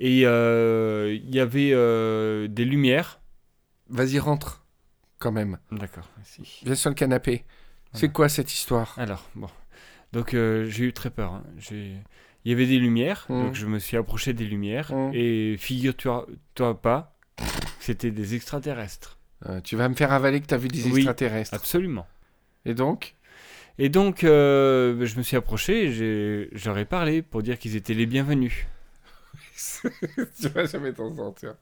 [0.00, 3.20] Et euh, il y avait euh, des lumières.
[3.88, 4.64] Vas-y, rentre.
[5.18, 5.58] Quand même.
[5.72, 6.08] D'accord.
[6.64, 7.44] Viens sur le canapé.
[7.92, 8.94] C'est quoi cette histoire?
[8.98, 9.48] Alors, bon.
[10.12, 11.32] Donc, euh, j'ai eu très peur.
[11.34, 11.44] hein.
[11.58, 11.96] J'ai-
[12.44, 13.42] Il y avait des lumières, Mm.
[13.42, 14.92] donc je me suis approché des lumières.
[14.94, 15.10] Mm.
[15.12, 17.16] Et figure-toi toi pas,
[17.80, 19.17] c'était des extraterrestres.
[19.46, 20.96] Euh, Tu vas me faire avaler que t'as vu des Oui.
[21.00, 21.54] extraterrestres.
[21.54, 22.06] Absolument.
[22.64, 23.14] Et donc?
[23.78, 28.66] Et donc, euh, je me suis approché j'aurais parlé pour dire qu'ils étaient les bienvenus.
[30.40, 31.54] Tu vas jamais t'en sortir.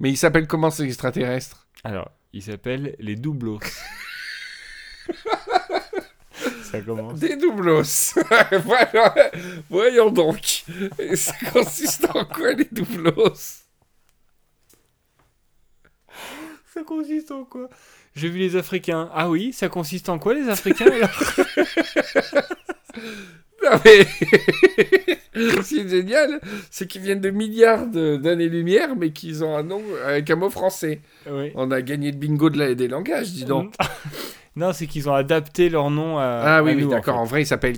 [0.00, 1.66] Mais ils s'appellent comment ces extraterrestres?
[1.84, 3.60] Alors, ils s'appellent les doublos.
[6.78, 7.18] Ça commence.
[7.18, 7.82] Des doublos.
[8.64, 9.14] Voilà.
[9.70, 10.64] Voyons donc.
[10.98, 13.32] Et ça consiste en quoi les doublos
[16.72, 17.68] Ça consiste en quoi?
[18.16, 19.10] J'ai vu les Africains.
[19.14, 21.10] Ah oui, ça consiste en quoi les Africains alors?
[23.62, 24.04] Non mais
[25.34, 26.38] ce qui est génial,
[26.70, 30.50] c'est qu'ils viennent de milliards de- d'années-lumière, mais qu'ils ont un nom avec un mot
[30.50, 31.00] français.
[31.30, 31.50] Oui.
[31.54, 33.72] On a gagné le bingo de la- des langages, dis donc.
[34.56, 36.22] Non, c'est qu'ils ont adapté leur nom à.
[36.42, 37.18] Ah à oui, oui, en d'accord.
[37.18, 37.76] En, vrai, il s'appelle.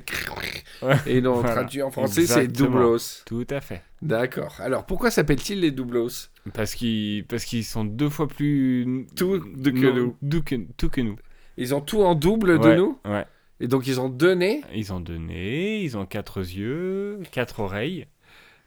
[0.82, 0.96] Ouais.
[1.06, 1.54] Et Voilà.
[1.54, 3.22] traduit en français, c'est doublos.
[3.24, 3.82] Tout à fait.
[4.02, 4.56] D'accord.
[4.60, 9.06] Alors, pourquoi s'appellent-ils les doublos Parce qu'ils parce qu'ils sont deux fois plus.
[9.16, 10.16] Tout de que non, nous.
[10.30, 11.16] Tout que, tout que nous.
[11.56, 12.98] Ils ont tout en double de nous?
[13.06, 13.24] Ouais.
[13.60, 14.60] Et donc, ils ont deux nez?
[14.74, 18.06] Ils ont deux nez, ils ont quatre yeux, quatre oreilles,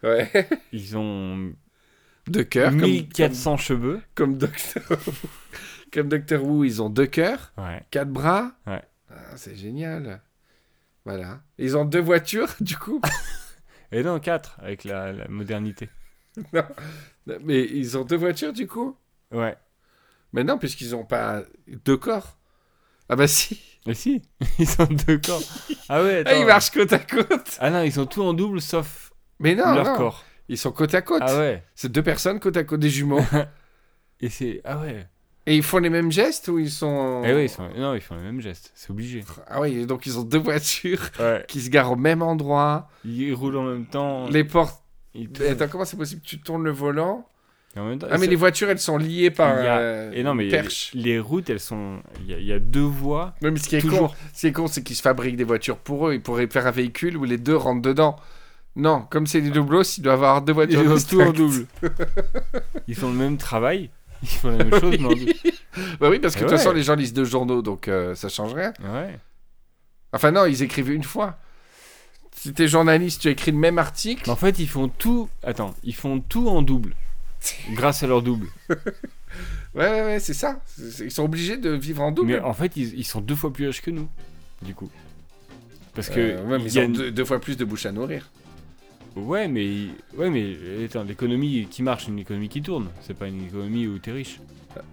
[0.02, 0.28] Ouais.
[0.74, 1.52] ils ont
[2.28, 2.72] Deux cœurs.
[2.72, 4.02] comme- 1400 cheveux.
[4.16, 4.84] Comme, comme Docteur
[5.94, 7.84] Comme Docteur Who, ils ont deux cœurs, Ouais.
[7.92, 8.52] quatre bras.
[8.68, 8.84] Ouais.
[9.10, 10.22] Ah, c'est génial.
[11.06, 11.42] Voilà.
[11.58, 13.02] Ils ont deux voitures, du coup.
[13.92, 15.90] Et non, quatre, avec la, la modernité.
[17.44, 18.96] Mais ils ont deux voitures, du coup?
[19.32, 19.58] Ouais.
[20.34, 21.42] Mais non, puisqu'ils ont pas
[21.86, 22.38] deux corps.
[23.10, 23.60] Ah bah si.
[23.88, 24.22] Mais si,
[24.60, 25.42] ils ont deux corps.
[25.90, 26.40] Ah ouais, Ah, attends.
[26.42, 27.58] ils marchent côte à côte.
[27.60, 29.96] Ah non, ils sont tous en double sauf Mais non, leur non.
[29.98, 30.24] corps.
[30.48, 31.24] Ils sont côte à côte.
[31.26, 31.64] Ah ouais.
[31.74, 33.22] C'est deux personnes côte à côte des jumeaux.
[34.20, 34.62] Et c'est.
[34.64, 35.08] Ah ouais.
[35.50, 37.24] Et ils font les mêmes gestes ou ils sont...
[37.26, 37.68] Eh oui, ils sont...
[37.76, 39.24] Non, ils font le même geste, c'est obligé.
[39.48, 41.44] Ah oui, donc ils ont deux voitures Ouais.
[41.48, 42.88] qui se garent au même endroit.
[43.04, 44.28] Ils roulent en même temps.
[44.30, 44.84] Les portes...
[45.50, 47.26] Attends, comment c'est possible tu tournes le volant
[47.76, 50.24] en même temps, Ah mais les voitures, elles sont liées par Il a- euh, Et
[50.24, 50.92] non, mais il perche.
[50.96, 52.00] les routes, elles sont.
[52.22, 53.36] Il y, a- il y a deux voies.
[53.42, 54.10] Ouais, mais ce qui est Toujours.
[54.54, 56.14] con, ce c'est qu'ils se fabriquent des voitures pour eux.
[56.16, 58.16] Ils pourraient faire un véhicule où les deux rentrent dedans.
[58.76, 61.66] Non, comme c'est des doublos, ils doivent avoir deux Ils voitures tous en double.
[62.88, 63.92] Ils font le même travail.
[64.22, 65.34] Ils font la même chose, mais.
[66.00, 68.28] Bah oui, parce que de toute façon, les gens lisent deux journaux, donc euh, ça
[68.30, 68.74] change rien.
[68.82, 69.18] Ouais.
[70.12, 71.38] Enfin non, ils écrivent une fois.
[72.36, 74.24] Si t'es journaliste, tu écris le même article.
[74.26, 75.30] Mais en fait, ils font tout.
[75.44, 76.96] Attends, ils font tout en double.
[77.74, 78.48] grâce à leur double.
[79.76, 80.60] Ouais, ouais, ouais, c'est ça.
[80.66, 82.30] C'est- Ils sont obligés de vivre en double.
[82.32, 84.10] Mais en fait, ils, ils sont deux fois plus riches que nous.
[84.64, 84.90] Du coup.
[85.94, 86.20] Parce que.
[86.20, 88.32] Euh, ouais, mais il ils ont deux, deux fois plus de bouche à nourrir.
[89.16, 89.88] Ouais, mais
[90.18, 90.56] ouais, mais
[90.86, 92.90] attends, l'économie qui marche, c'est une économie qui tourne.
[93.02, 94.40] C'est pas une économie où t'es riche.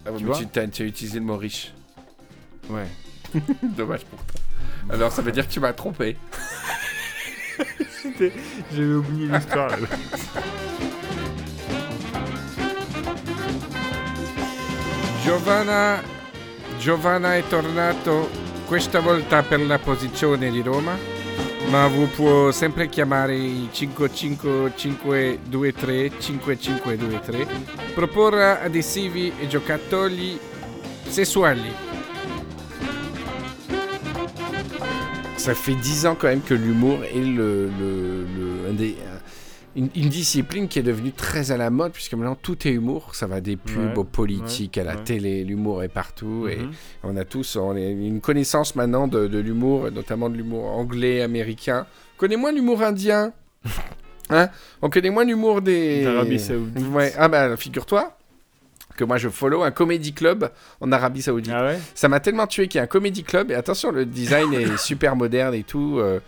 [0.05, 1.73] Ah ouais, Tu mais vois tu, t'as- tu as utilisé le mot riche.
[2.71, 2.87] Ouais.
[3.63, 4.41] Dommage pour toi.
[4.91, 6.17] Alors ça veut dire que tu m'as trompé.
[8.73, 9.71] J'avais oublié l'histoire.
[15.23, 16.03] Giovanna,
[16.79, 18.29] Giovanna è tornato
[18.67, 20.97] questa volta per la posizione di Roma,
[21.71, 27.47] ma vi può sempre chiamare i 55523 5523,
[27.95, 30.39] proporre adesivi e giocattoli
[31.09, 31.73] sessuali.
[35.37, 38.97] Ça fait 10 ans quand même que l'humour est le, le- le- un des-
[39.77, 43.15] une, une discipline qui est devenue très à la mode, puisque maintenant tout est humour.
[43.15, 45.05] Ça va des pubs Ouais, aux politiques, à la ouais.
[45.05, 46.49] télé, l'humour est partout.
[46.51, 46.73] Et Mhm.
[47.05, 51.87] on a tous on une connaissance maintenant de, de l'humour, notamment de l'humour anglais, américain.
[52.17, 53.33] On connaît moins l'humour indien.
[54.29, 54.49] Hein?
[54.83, 56.03] On connaît moins l'humour des...
[56.03, 56.85] D'Arabie Saoudite.
[56.89, 57.13] Ouais.
[57.17, 58.17] Ah bah figure-toi
[58.97, 60.51] que moi je follow un comedy club
[60.81, 61.53] en Arabie Saoudite.
[61.55, 63.53] Ah Ça m'a tellement tué qu'il y a un comedy club.
[63.53, 65.99] Et attention, le design est super moderne et tout.
[66.01, 66.19] euh,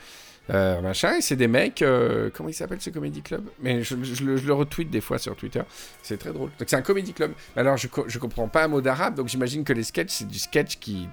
[0.50, 1.16] euh, machin.
[1.16, 1.82] Et c'est des mecs.
[1.82, 5.00] euh, comment il s'appelle ce comedy club Mais je, je le, je le retweet des
[5.00, 5.62] fois sur Twitter.
[6.02, 6.50] C'est très drôle.
[6.58, 7.32] Donc c'est un comedy club.
[7.56, 9.14] Alors je, je comprends pas un mot d'arabe.
[9.14, 11.08] Donc j'imagine que les sketchs, c'est du sketch qui.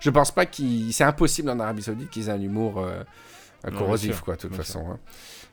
[0.00, 0.92] Je pense pas qu'il.
[0.92, 3.02] C'est impossible en Arabie Saoudite qu'ils aient un humour euh,
[3.76, 4.84] corrosif, quoi, de toute façon.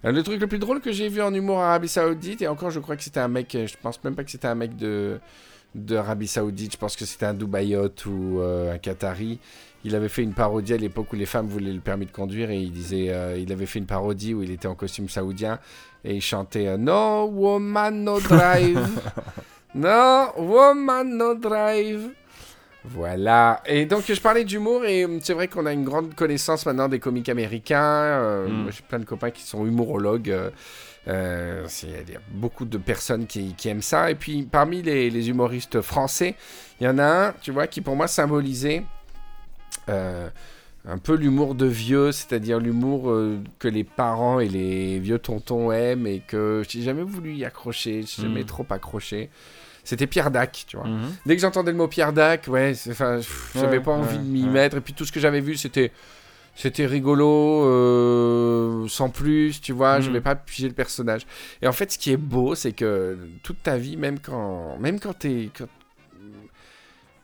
[0.03, 0.11] hein.
[0.11, 2.79] Le truc le plus drôle que j'ai vu en humour Arabie Saoudite, et encore, je
[2.79, 5.19] crois que c'était un mec, je pense même pas que c'était un mec de
[5.75, 9.39] d'Arabie Saoudite, je pense que c'était un Dubaïote ou un Qatari.
[9.85, 12.51] Il avait fait une parodie à l'époque où les femmes voulaient le permis de conduire
[12.51, 15.57] et il disait, euh, il avait fait une parodie où il était en costume saoudien
[16.03, 18.79] et il chantait euh, No woman no drive,
[19.75, 22.09] no woman no drive.
[22.85, 23.61] Voilà.
[23.65, 26.87] Et donc, je parlais d'humour et euh, c'est vrai qu'on a une grande connaissance maintenant
[26.87, 27.81] des comiques américains.
[27.83, 28.71] Euh, Mm.
[28.71, 30.33] J'ai plein de copains qui sont humorologues.
[31.07, 34.11] euh, c'est- il y a beaucoup de personnes qui, qui aiment ça.
[34.11, 36.35] Et puis, parmi les, les humoristes français,
[36.79, 38.83] il y en a un, tu vois, qui pour moi symbolisait
[40.87, 45.71] un peu l'humour de vieux, c'est-à-dire l'humour euh, que les parents et les vieux tontons
[45.71, 48.45] aiment et que j'ai jamais voulu y accrocher, j'ai jamais Mm.
[48.45, 49.29] trop accroché.
[49.83, 50.87] C'était Pierre Dac, tu vois.
[50.87, 51.15] Mhm.
[51.25, 53.19] Dès que j'entendais le mot Pierre Dac, ouais, enfin,
[53.55, 54.49] j'avais Ouais, pas envie ouais, de m'y ouais.
[54.49, 54.77] mettre.
[54.77, 55.91] Et puis tout ce que j'avais vu, c'était,
[56.55, 59.97] c'était rigolo, euh, sans plus, tu vois.
[59.97, 60.03] Mhm.
[60.05, 61.25] Je vais pas piger le personnage.
[61.61, 64.99] Et en fait, ce qui est beau, c'est que toute ta vie, même quand, même
[64.99, 65.67] quand t'es, quand-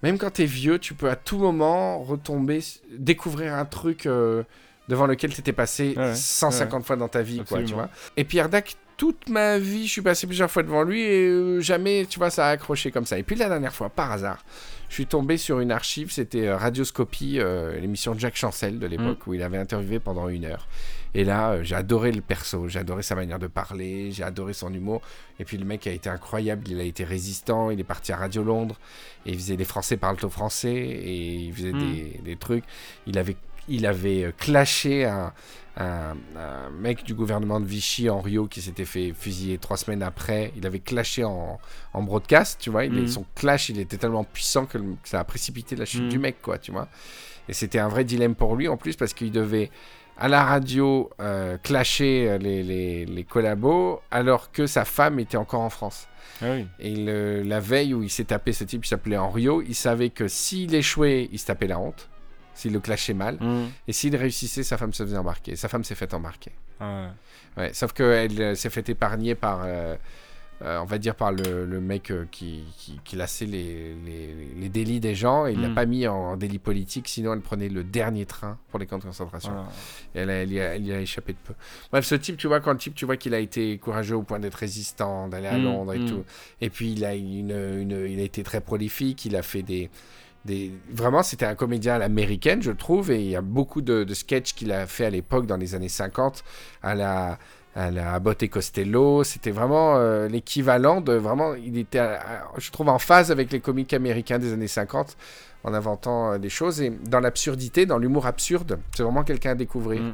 [0.04, 2.60] même quand t'es vieux, tu peux à tout moment retomber,
[2.92, 4.44] découvrir un truc euh,
[4.88, 6.16] devant lequel t'étais passé Ouais, ouais.
[6.16, 7.76] 150 fois dans ta vie, quoi, tu Absolument.
[7.78, 7.90] vois.
[8.18, 11.60] Et Pierre Dac, toute ma vie, je suis passé plusieurs fois devant lui et euh,
[11.60, 13.18] jamais, tu vois, ça a accroché comme ça.
[13.18, 14.44] Et puis la dernière fois, par hasard,
[14.96, 18.88] je suis tombé sur une archive, c'était euh, Radioscopie, euh, l'émission de Jacques Chancel de
[18.88, 20.70] l'époque, où il avait interviewé pendant une heure.
[21.14, 24.54] Et là, euh, j'ai adoré le perso, j'ai adoré sa manière de parler, j'ai adoré
[24.54, 25.02] son humour.
[25.38, 28.16] Et puis le mec a été incroyable, il a été résistant, il est parti à
[28.16, 28.80] Radio Londres,
[29.26, 31.80] et il faisait Les Français parlent au français, et il faisait Mm.
[31.80, 32.64] des, des trucs.
[33.06, 33.36] Il avait,
[33.68, 35.34] il avait euh, clashé un,
[35.78, 40.04] un, un mec du gouvernement de Vichy en Rio qui s'était fait fusiller trois semaines
[40.04, 40.52] après.
[40.56, 41.60] Il avait clashé en,
[41.94, 42.86] en broadcast, tu vois.
[42.86, 43.08] Il, Mhm.
[43.08, 46.10] Son clash, il était tellement puissant que, le- que ça a précipité la chute Mhm.
[46.10, 46.88] du mec, quoi, tu vois.
[47.50, 49.70] Et c'était un vrai dilemme pour lui en plus parce qu'il devait
[50.18, 55.36] à la radio euh, clasher euh, les, les, les collabos alors que sa femme était
[55.38, 56.08] encore en France.
[56.42, 56.66] Ah oui.
[56.80, 60.10] Et le- la veille où il s'est tapé ce type qui s'appelait Henriot, il savait
[60.10, 62.10] que s'il échouait, il se tapait la honte.
[62.56, 63.38] S'il le clashait mal.
[63.40, 63.70] Mhm.
[63.88, 65.56] Et s'il réussissait, sa femme se faisait embarquer.
[65.56, 66.52] Sa femme s'est faite embarquer.
[66.80, 67.10] Ah
[67.58, 67.64] ouais.
[67.64, 69.96] Ouais, sauf qu'elle euh, s'est fait épargner par, euh,
[70.62, 74.34] euh, on va dire, par le, le mec euh, qui, qui, qui lassait les, les,
[74.58, 75.46] les délits des gens.
[75.48, 75.76] Et il l'a Mm.
[75.76, 79.04] pas mis en délit politique, sinon elle prenait le dernier train pour les camps de
[79.04, 79.52] concentration.
[79.52, 79.70] Voilà.
[80.16, 81.54] Et elle, elle y a, elle y a échappé de peu.
[81.92, 84.24] Bref, ce type, tu vois, quand le type, tu vois qu'il a été courageux au
[84.24, 86.10] point d'être résistant, d'aller à Mm, Londres et mm.
[86.10, 86.24] tout.
[86.62, 89.90] Et puis, il a, une, une- il a été très prolifique, il a fait des...
[90.92, 94.14] Vraiment, c'était un comédien à l'américaine, je trouve, et il y a beaucoup de, de
[94.14, 96.44] sketchs qu'il a fait à l'époque, dans les années 50,
[96.84, 97.38] à la...
[97.78, 102.00] À la et Costello, c'était vraiment euh, l'équivalent de vraiment, il était,
[102.58, 105.18] je trouve, en phase avec les comiques américains des années 50,
[105.66, 109.56] en inventant euh, des choses et dans l'absurdité, dans l'humour absurde, c'est vraiment quelqu'un à
[109.56, 110.02] découvrir.
[110.02, 110.14] Mm.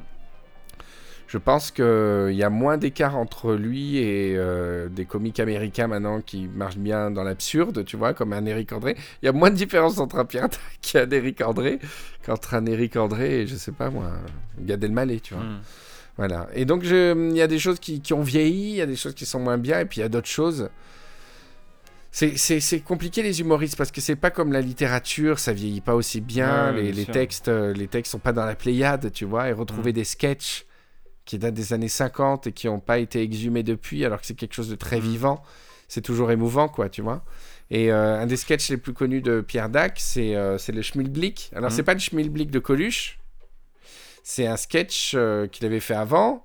[1.31, 6.19] Je pense qu'il y a moins d'écart entre lui et euh, des comiques américains maintenant
[6.19, 8.97] qui marchent bien dans l'absurde, tu vois, comme un Eric André.
[9.21, 10.59] Il y a moins de différence entre un Pierre Dac
[10.95, 11.79] et un Eric André
[12.25, 14.11] qu'entre un Eric André et, je sais pas moi,
[14.59, 15.43] Gad Elmaleh, tu vois.
[15.43, 15.59] Mhm.
[16.17, 16.49] Voilà.
[16.53, 18.97] Et donc, il y a des choses qui, qui ont vieilli, il y a des
[18.97, 20.69] choses qui sont moins bien, et puis il y a d'autres choses.
[22.11, 26.19] C'est- compliqué les humoristes parce que c'est pas comme la littérature, ça vieillit pas aussi
[26.19, 26.73] bien.
[26.73, 27.13] Ouais, les, bien les sûr.
[27.13, 29.47] textes, euh, les textes sont pas dans la Pléiade, tu vois.
[29.47, 29.95] Et retrouver Mm.
[29.95, 30.65] des sketchs
[31.25, 34.33] qui datent des années 50 et qui n'ont pas été exhumés depuis, alors que c'est
[34.35, 35.03] quelque chose de très Mhm.
[35.03, 35.43] vivant.
[35.87, 37.23] C'est toujours émouvant, quoi, tu vois.
[37.69, 41.51] Et euh, un des sketchs les plus connus de Pierre Dac, c'est euh, le Schmilblick.
[41.55, 41.75] Alors, Mhm.
[41.75, 43.19] c'est pas le Schmilblick de Coluche,
[44.23, 46.43] c'est un sketch euh, qu'il avait fait avant,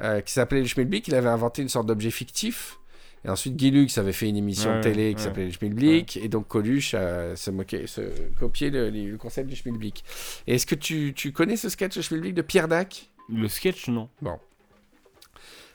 [0.00, 1.08] euh, qui s'appelait le Schmilblick.
[1.08, 2.78] Il avait inventé une sorte d'objet fictif.
[3.24, 6.16] Et ensuite, Guy Lux avait fait une émission Ouais, de télé qui s'appelait le Schmilblick.
[6.18, 8.00] Et donc, Coluche euh, se, moquait, se
[8.38, 10.04] copiait le, le concept du Schmilblick.
[10.46, 13.10] Est-ce que tu, tu connais ce sketch, le Schmilblick de Pierre Dac?
[13.32, 14.08] Le sketch, non.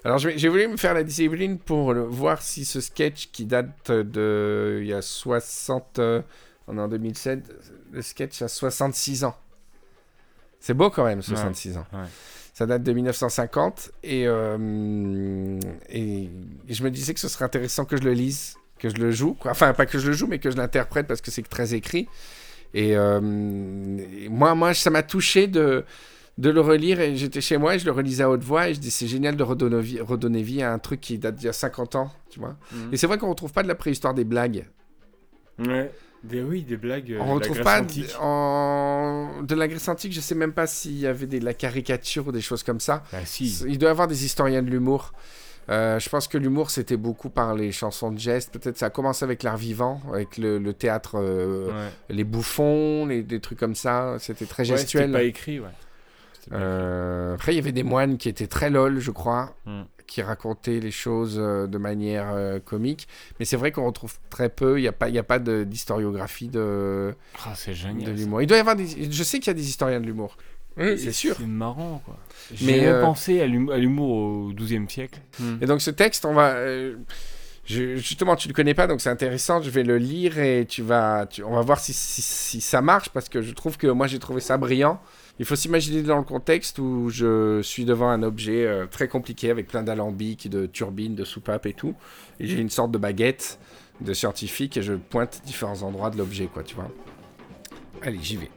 [0.06, 3.30] Alors, je vais- j'ai voulu me faire la discipline pour le- voir si ce sketch
[3.32, 4.80] qui date de.
[4.82, 5.99] Il y a 60.
[5.99, 6.22] euh,
[6.68, 7.39] on est en 2007.
[7.91, 9.36] Le sketch a 66 ans.
[10.60, 11.86] C'est beau quand même, 66 ans.
[11.93, 11.99] ouais.
[12.54, 13.91] Ça date de 1950.
[14.04, 16.24] Et, euh, et,
[16.68, 19.12] et je me disais que ce serait intéressant que je le lise, que je le
[19.12, 19.34] joue.
[19.34, 19.51] quoi.
[19.51, 22.08] Enfin, pas que je le joue, mais que je l'interprète parce que c'est très écrit.
[22.74, 25.84] Et, euh, et moi, moi, ça m'a touché de,
[26.38, 26.99] de le relire.
[26.99, 28.69] Et j'étais chez moi et je le relisais à haute voix.
[28.69, 31.36] Et je dis, c'est génial de redonner vie, redonner vie à un truc qui date
[31.36, 32.11] d'il y a 50 ans.
[32.29, 32.89] Tu vois Mhm.
[32.93, 34.65] Et c'est vrai qu'on retrouve pas de la préhistoire des blagues.
[35.59, 35.91] Ouais.
[36.23, 37.11] Des, oui, des blagues.
[37.11, 38.07] euh, de On la retrouve Grèce pas antique.
[38.07, 39.41] d- en...
[39.43, 40.13] de la Grèce antique.
[40.13, 42.79] Je sais même pas s'il y avait des, de la caricature ou des choses comme
[42.79, 43.03] ça.
[43.11, 43.61] Ah, si.
[43.67, 45.11] Il doit y avoir des historiens de l'humour.
[45.69, 48.51] Euh, je pense que l'humour, c'était beaucoup par les chansons de gestes.
[48.57, 51.89] Peut-être ça a commencé avec l'art vivant, avec le, le théâtre, euh, Ouais.
[52.09, 54.15] les bouffons, les, des trucs comme ça.
[54.19, 55.03] C'était très Ouais, gestuel.
[55.03, 55.67] c'était pas écrit, ouais.
[56.52, 59.82] Euh, après, il y avait des moines qui étaient très lol, je crois, Mm.
[60.08, 63.08] qui racontaient les choses euh, de manière euh, comique.
[63.39, 64.78] Mais c'est vrai qu'on retrouve très peu.
[64.78, 67.14] Il n'y a pas, il y a pas d'historiographie de.
[67.46, 68.41] Ah, c'est de l'humour.
[68.41, 69.12] Il doit y avoir des...
[69.12, 70.38] Je sais qu'il y a des historiens de l'humour.
[70.76, 71.36] Oui, c'est sûr.
[71.38, 72.18] C'est marrant, quoi.
[72.54, 75.20] J'ai euh, pensé à l'hum- à l'humour au XIIe siècle.
[75.62, 76.54] Et donc ce texte, on va...
[76.56, 76.96] euh,
[77.66, 79.62] je- justement, tu le connais pas, donc c'est intéressant.
[79.62, 82.82] Je vais le lire et tu vas, tu- on va voir si, si, si ça
[82.82, 85.00] marche parce que je trouve que moi j'ai trouvé ça brillant.
[85.39, 89.49] Il faut s'imaginer dans le contexte où je suis devant un objet euh, très compliqué
[89.49, 91.95] avec plein d'alambics, de turbines, de soupapes et tout.
[92.39, 93.59] Et j'ai une sorte de baguette
[94.01, 96.89] de scientifique et je pointe différents endroits de l'objet, quoi, tu vois.
[98.01, 98.51] Allez, j'y vais.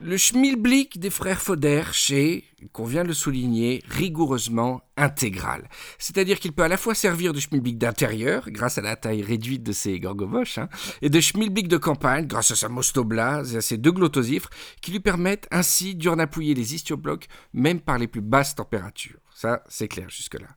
[0.00, 5.68] Le schmilblick des frères Foderch est, qu'on vient de le souligner, rigoureusement intégral.
[5.98, 9.64] C'est-à-dire qu'il peut à la fois servir de schmilblick d'intérieur, grâce à la taille réduite
[9.64, 10.68] de ses gorgoboches, hein,
[11.02, 14.92] et de schmilblick de campagne, grâce à sa mostoblase et à ses deux glottosifres, qui
[14.92, 19.18] lui permettent ainsi d'urnapouiller les istioblocs, même par les plus basses températures.
[19.34, 20.48] Ça, c'est clair jusque-là.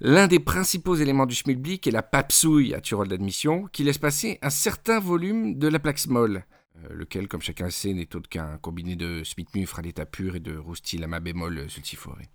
[0.00, 4.38] L'un des principaux éléments du schmilblick est la papsouille à Tyrol d'admission, qui laisse passer
[4.42, 6.44] un certain volume de la plaque small.
[6.84, 10.40] Euh, lequel, comme chacun sait, n'est autre qu'un combiné de smith-mufre à l'état pur et
[10.40, 12.28] de roustil à bémol euh, sultiforé.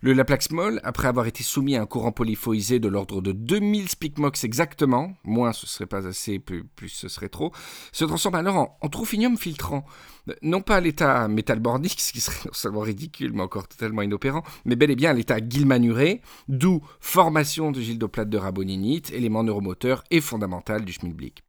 [0.00, 4.44] Le Laplax-Moll, après avoir été soumis à un courant polyphoïsé de l'ordre de 2000 spic-mox
[4.44, 7.52] exactement, moins ce serait pas assez, plus, ce serait trop,
[7.92, 9.84] se transforme alors en, trophinium filtrant.
[10.28, 14.02] Euh, Non pas à l'état métalbornique, ce qui serait non seulement ridicule, mais encore totalement
[14.02, 19.44] inopérant, mais bel et bien à l'état guilmanuré, d'où formation de gildoplate de raboninite, élément
[19.44, 21.44] neuromoteur et fondamental du schmilblick.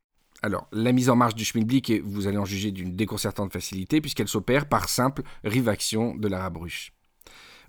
[0.46, 4.28] Alors, la mise en marche du schmilblick, vous allez en juger d'une déconcertante facilité, puisqu'elle
[4.28, 6.95] s'opère par simple rivaction de la rabruche.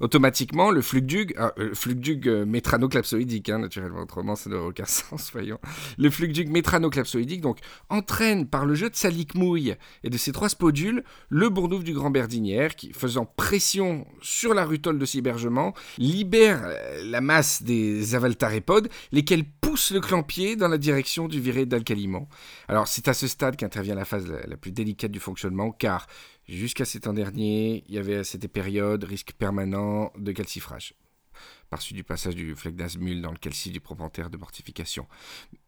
[0.00, 4.84] Automatiquement, le flugdug, ah, euh, le flugdug euh, métranoclapsoïdique, hein, naturellement, autrement ça n'aurait aucun
[4.86, 5.58] sens, voyons.
[5.98, 10.48] Le flugdug métranoclapsoïdique, donc, entraîne par le jeu de sa lique-mouille et de ses trois
[10.48, 16.62] spodules le bournouf du grand berdinière qui, faisant pression sur la rutole de cybergement, libère
[16.64, 22.28] euh, la masse des avaltarépodes, lesquels poussent le clampier dans la direction du viré d'alcaliment.
[22.68, 26.06] Alors, c'est à ce stade qu'intervient la phase la plus délicate du fonctionnement, car
[26.48, 30.94] Jusqu'à ces temps derniers, il y avait à cette période risque permanent de calcifrage,
[31.70, 35.08] par suite du passage du flec d'azmul dans le calci du propentaire de mortification.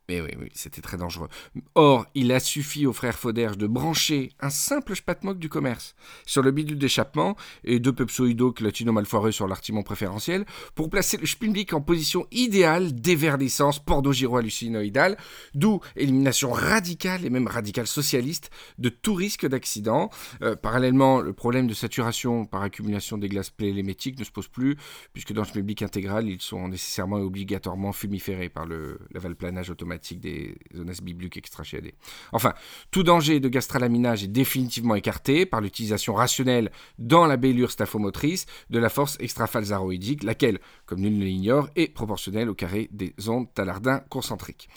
[0.08, 1.28] Mais oui, oui, c'était très dangereux.
[1.74, 5.94] Or, il a suffi aux frères Fauderge de brancher un simple spatmoc du commerce
[6.24, 11.26] sur le bidule d'échappement et deux pepsoïdocs latino malfoireux sur l'artimon préférentiel pour placer le
[11.26, 15.18] schpilblick en position idéale d'éverdescence porno-gyro-hallucinoïdale,
[15.52, 18.48] d'où élimination radicale et même radicale socialiste
[18.78, 20.08] de tout risque d'accident.
[20.40, 24.76] Euh, parallèlement, le problème de saturation par accumulation des glaces plélémétiques ne se pose plus,
[25.12, 29.97] puisque dans le schmilblick intégral, ils sont nécessairement et obligatoirement fumiférés par le l'avalplanage automatique
[30.16, 30.56] des
[31.02, 31.94] bibliques extrachéadées.
[32.32, 32.54] Enfin,
[32.90, 38.78] tout danger de gastralaminage est définitivement écarté par l'utilisation rationnelle dans la bêlure staphomotrice de
[38.78, 44.00] la force extrafalsaroïdique, laquelle, comme nul ne l'ignore, est proportionnelle au carré des ondes talardin
[44.08, 44.68] concentriques.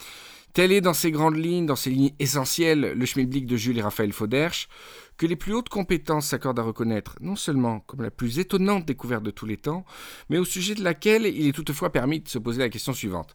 [0.53, 3.81] Tel est dans ses grandes lignes, dans ses lignes essentielles, le schmilblick de Jules et
[3.81, 4.67] Raphaël Fauderche,
[5.15, 9.23] que les plus hautes compétences s'accordent à reconnaître, non seulement comme la plus étonnante découverte
[9.23, 9.85] de tous les temps,
[10.29, 13.33] mais au sujet de laquelle il est toutefois permis de se poser la question suivante.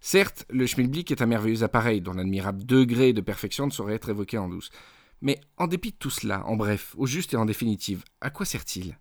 [0.00, 4.08] Certes, le schmilblick est un merveilleux appareil dont l'admirable degré de perfection ne saurait être
[4.08, 4.70] évoqué en douce.
[5.20, 8.46] Mais en dépit de tout cela, en bref, au juste et en définitive, à quoi
[8.46, 8.96] sert-il?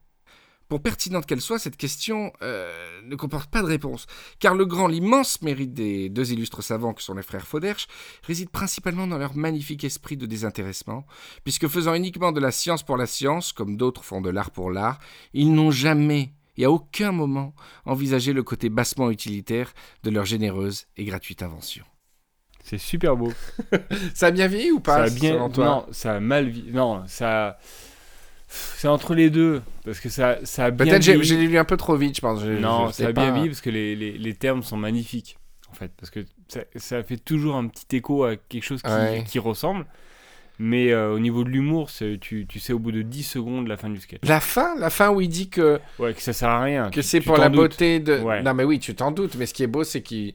[0.67, 4.05] Pour pertinente qu'elle soit, cette question euh, ne comporte pas de réponse.
[4.39, 7.87] Car le grand, l'immense mérite des deux illustres savants que sont les frères Fauderche
[8.23, 11.05] réside principalement dans leur magnifique esprit de désintéressement,
[11.45, 14.69] puisque faisant uniquement de la science pour la science, comme d'autres font de l'art pour
[14.69, 14.99] l'art,
[15.33, 17.53] ils n'ont jamais et à aucun moment
[17.85, 21.83] envisagé le côté bassement utilitaire de leur généreuse et gratuite invention.
[22.63, 23.31] C'est super beau.
[24.13, 25.33] Ça a bien vieilli ou ça pas a bien.
[25.33, 25.65] selon toi?
[25.65, 26.49] Non, ça a mal.
[26.49, 27.57] vi- Non, ça.
[28.49, 29.61] C'est entre les deux.
[29.85, 30.85] Parce que ça, ça a bien.
[30.85, 31.27] Peut-être j'ai vieilli.
[31.27, 32.41] j'ai lu un peu trop vite, je pense.
[32.41, 33.21] Je- Non, je ça a pas.
[33.23, 35.37] bien vieilli parce que les, les, les termes sont magnifiques.
[35.69, 35.91] En fait.
[35.97, 39.23] Parce que ça, ça fait toujours un petit écho à quelque chose qui, Ouais.
[39.27, 39.85] qui ressemble.
[40.59, 43.77] Mais euh, au niveau de l'humour, tu, tu sais au bout de 10 secondes la
[43.77, 44.21] fin du sketch.
[44.23, 46.89] La fin, la fin où il dit que, Ouais, que ça sert à rien.
[46.89, 47.57] que c'est pour la doutes.
[47.71, 48.19] beauté de.
[48.19, 48.41] Ouais.
[48.41, 49.35] Non, mais oui, tu t'en doutes.
[49.35, 50.33] Mais ce qui est beau, c'est qu'il.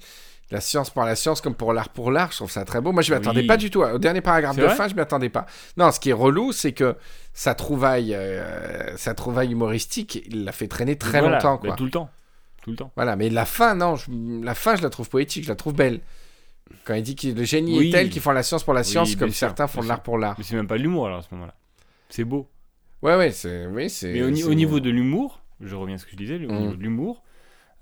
[0.51, 2.93] La science pour la science, comme pour l'art pour l'art, je trouve ça très beau.
[2.93, 3.47] Moi, je m'y attendais Oui.
[3.47, 3.81] pas du tout.
[3.83, 4.75] Au dernier paragraphe de vrai?
[4.77, 5.47] fin, je m'y attendais pas.
[5.79, 6.95] Non, ce qui est relou, c'est que
[7.33, 11.85] sa trouvaille, euh, sa trouvaille humoristique, il l'a fait traîner très Voilà, longtemps, bah, tout
[11.87, 12.11] le temps.
[12.62, 12.93] Tout le temps.
[12.97, 14.11] Voilà, mais la fin, non, je-
[14.45, 16.01] la fin, je la trouve poétique, je la trouve belle.
[16.85, 17.89] Quand il dit que le génie Oui.
[17.89, 20.03] est tel qu'ils font la science pour la science, comme sûr, certains font de l'art
[20.03, 20.35] pour l'art.
[20.39, 21.55] Mais c'est même pas de l'humour alors à ce moment-là.
[22.09, 22.49] C'est beau.
[23.03, 23.66] Ouais, ouais, c'est.
[23.66, 24.12] Oui, c'est.
[24.12, 26.59] Mais au, niveau de l'humour, je reviens à ce que je disais, au Mm.
[26.59, 27.23] niveau de l'humour,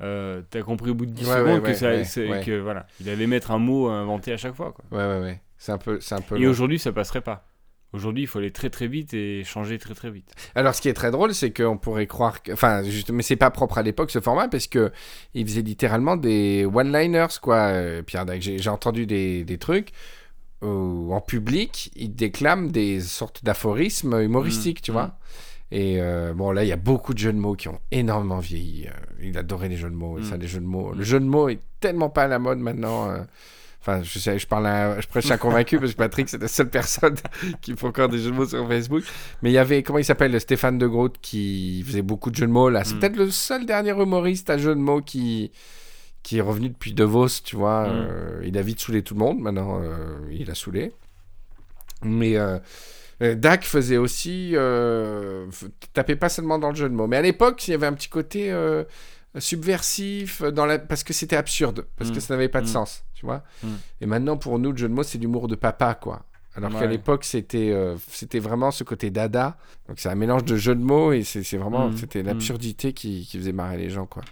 [0.00, 2.86] euh, t'as compris au bout de 10 Ouais, secondes ouais, que, ouais, ça, que voilà,
[3.00, 4.72] il allait mettre un mot inventé à chaque fois.
[4.72, 4.84] Quoi.
[4.98, 5.40] Ouais, ouais, ouais.
[5.58, 6.00] C'est un peu.
[6.00, 7.44] C'est un peu Et aujourd'hui, ça passerait pas.
[7.92, 10.32] Aujourd'hui, il faut aller très très vite et changer très très vite.
[10.54, 12.52] Alors, ce qui est très drôle, c'est qu'on pourrait croire que.
[12.52, 13.10] Enfin, juste...
[13.10, 14.92] mais c'est pas propre à l'époque, ce format, parce que
[15.34, 18.40] il faisait littéralement des one-liners, quoi, euh, Pierre Dac.
[18.42, 19.90] J'ai entendu des, des trucs
[20.62, 25.18] où, en public, il déclame des sortes d'aphorismes humoristiques, Mm, tu vois.
[25.72, 28.38] Et euh, bon, là, il y a beaucoup de jeux de mots qui ont énormément
[28.40, 28.86] vieilli.
[28.88, 28.90] Euh,
[29.22, 30.18] il adorait les jeux de mots.
[30.18, 30.24] Mm.
[30.24, 30.92] Ça, les jeux de mots.
[30.92, 33.08] Le jeu de mots est tellement pas à la mode maintenant.
[33.10, 33.22] euh.
[33.80, 36.68] Enfin, je je parle, à- je prêche à convaincu parce que Patrick, c'est la seule
[36.68, 37.14] personne
[37.62, 39.02] qui fait encore des jeux de mots sur Facebook.
[39.42, 42.46] Mais il y avait, comment il s'appelle, Stéphane de Groot qui faisait beaucoup de jeux
[42.46, 42.84] de mots là.
[42.84, 42.98] C'est Mm.
[43.00, 45.50] peut-être le seul dernier humoriste à jeux de mots qui
[46.22, 47.88] qui est revenu depuis De Vos, tu vois.
[47.88, 47.90] Mm.
[48.10, 49.40] euh, il a vite saoulé tout le monde.
[49.40, 50.92] Maintenant, euh, il a saoulé.
[52.02, 52.58] Mais euh,
[53.22, 54.54] euh, Dak faisait aussi.
[55.94, 57.06] Tapait pas seulement dans le jeu de mots.
[57.06, 58.52] Mais à l'époque, il y avait un petit côté
[59.38, 60.78] subversif dans la...
[60.78, 62.14] parce que c'était absurde, parce Mm.
[62.14, 62.70] que ça n'avait pas de Mm.
[62.70, 63.42] sens, tu vois.
[63.62, 63.68] Mm.
[64.00, 66.24] Et maintenant, pour nous, le jeu de mots, c'est l'humour de papa, quoi.
[66.64, 69.56] Alors qu'à l'époque, c'était euh, c'était vraiment ce côté dada.
[69.88, 71.96] Donc c'est un mélange de jeu de mots et c'est vraiment Mm.
[71.96, 72.26] c'était Mm.
[72.26, 74.22] l'absurdité qui, qui faisait marrer les gens, quoi.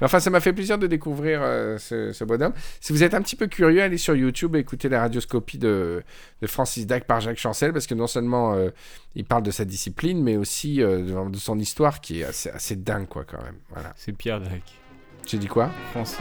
[0.00, 2.52] Mais enfin, ça m'a fait plaisir de découvrir euh, ce, ce bonhomme.
[2.80, 6.02] Si vous êtes un petit peu curieux, allez sur YouTube et écoutez la radioscopie de,
[6.40, 8.70] de Francis Dac par Jacques Chancel, parce que non seulement euh,
[9.14, 12.76] il parle de sa discipline, mais aussi de, de son histoire qui est assez, assez
[12.76, 13.56] dingue, quoi, quand même.
[13.70, 13.92] Voilà.
[13.96, 14.62] C'est Pierre Dac.
[15.26, 15.70] J'ai dit quoi?
[15.92, 16.18] Francis.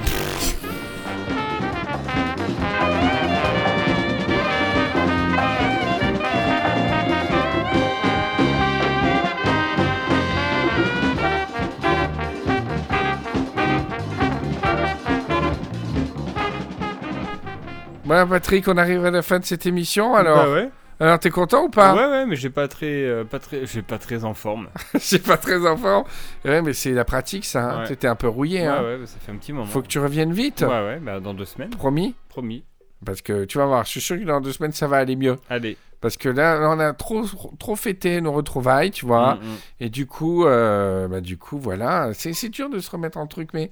[18.12, 20.16] Voilà, Patrick, on arrive à la fin de cette émission.
[20.16, 20.70] Alors, Bah ouais.
[21.00, 21.96] alors t'es content ou pas?
[21.96, 24.68] Ouais, ouais, mais j'ai pas très, euh, pas très, j'ai pas très en forme.
[24.96, 26.04] Je suis pas très en forme.
[26.44, 27.64] Ouais, mais c'est la pratique, ça.
[27.64, 27.82] Hein.
[27.84, 27.88] Ouais.
[27.88, 28.64] T'étais un peu rouillé.
[28.64, 28.84] Ouais, hein.
[28.84, 29.66] ouais, bah, ça fait un petit moment.
[29.66, 30.60] Faut que tu reviennes vite.
[30.60, 32.14] Ouais, ouais, bah dans deux semaines, Promis?
[32.28, 32.66] Promis.
[33.06, 35.16] Parce que tu vas voir, je suis sûr que dans deux semaines, ça va aller
[35.16, 35.38] mieux.
[35.50, 35.78] Allez.
[36.02, 37.24] Parce que là, on a trop,
[37.60, 39.36] trop fêté nos retrouvailles, tu vois.
[39.36, 39.58] Mm, mm.
[39.80, 42.10] Et du coup, euh, bah, du coup, voilà.
[42.14, 43.72] C'est c'est dur de se remettre en truc, mais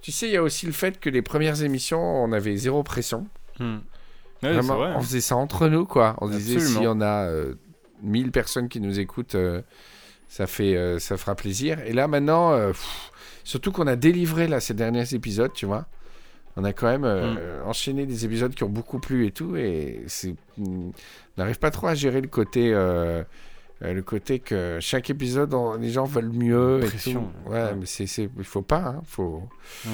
[0.00, 2.82] tu sais, il y a aussi le fait que les premières émissions, on avait zéro
[2.82, 3.26] pression.
[3.60, 3.74] Mm.
[3.74, 3.80] Ouais,
[4.42, 4.92] c'est Vraiment, vrai.
[4.94, 5.00] on hein.
[5.00, 6.14] faisait ça entre nous, quoi.
[6.20, 7.54] On disait, si on a euh,
[8.02, 9.62] 1000 personnes qui nous écoutent, euh,
[10.28, 11.78] ça, fait, euh, ça fera plaisir.
[11.86, 13.10] Et là, maintenant, euh, pff,
[13.44, 15.86] surtout qu'on a délivré là, ces derniers épisodes, tu vois.
[16.58, 17.36] On a quand même euh, Mm.
[17.38, 19.56] euh, enchaîné des épisodes qui ont beaucoup plu et tout.
[19.56, 20.04] Et
[20.58, 20.92] on
[21.38, 22.72] n'arrive pas trop à gérer le côté.
[22.74, 23.22] euh,
[23.82, 27.50] le côté que chaque épisode, on- les gens veulent mieux et Pression, tout.
[27.50, 27.74] Ouais, ouais.
[27.74, 27.86] mais
[28.38, 28.78] il faut pas.
[28.96, 29.42] Hein, faut...
[29.84, 29.88] Mm.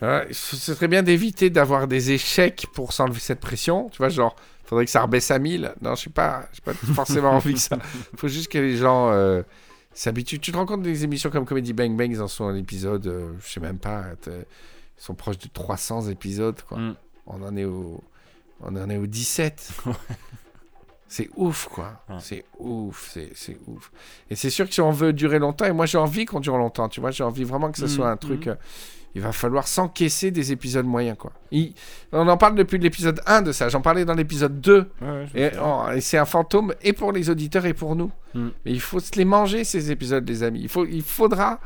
[0.00, 3.88] Ce serait bien d'éviter d'avoir des échecs pour s'enlever cette pression.
[3.90, 5.74] Tu vois, genre, faudrait que ça rebaisse à 1000.
[5.82, 7.78] Non, je sais pas, j'ai pas forcément envie que ça.
[8.16, 9.42] faut juste que les gens euh,
[9.92, 10.38] s'habituent.
[10.38, 13.06] Tu te rends compte des émissions comme Comedy Bang Bang, ils en sont à l'épisode,
[13.06, 14.32] euh, je sais même pas, ils
[14.96, 16.78] sont proches de 300 épisodes, quoi.
[16.78, 16.94] Mm.
[17.26, 18.02] On en est au,
[18.60, 19.72] on en est au 17.
[21.08, 22.02] c'est ouf, quoi.
[22.08, 22.16] Ouais.
[22.20, 23.90] C'est ouf, c'est, ouf.
[24.30, 26.56] Et c'est sûr que si on veut durer longtemps, et moi j'ai envie qu'on dure
[26.58, 28.46] longtemps, tu vois, j'ai envie vraiment que ce Mm, soit un truc.
[28.46, 28.56] mm.
[29.14, 31.32] Il va falloir s'encaisser des épisodes moyens, quoi.
[31.50, 31.74] Il-
[32.12, 33.68] On en parle depuis l'épisode 1 de ça.
[33.68, 34.90] J'en parlais dans l'épisode 2.
[35.00, 38.10] Ouais, ouais, je Et, oh, c'est un fantôme et pour les auditeurs et pour nous.
[38.34, 38.48] Mm.
[38.64, 40.60] Mais il faut se les manger, ces épisodes, les amis.
[40.62, 41.58] Il, faut, il faudra,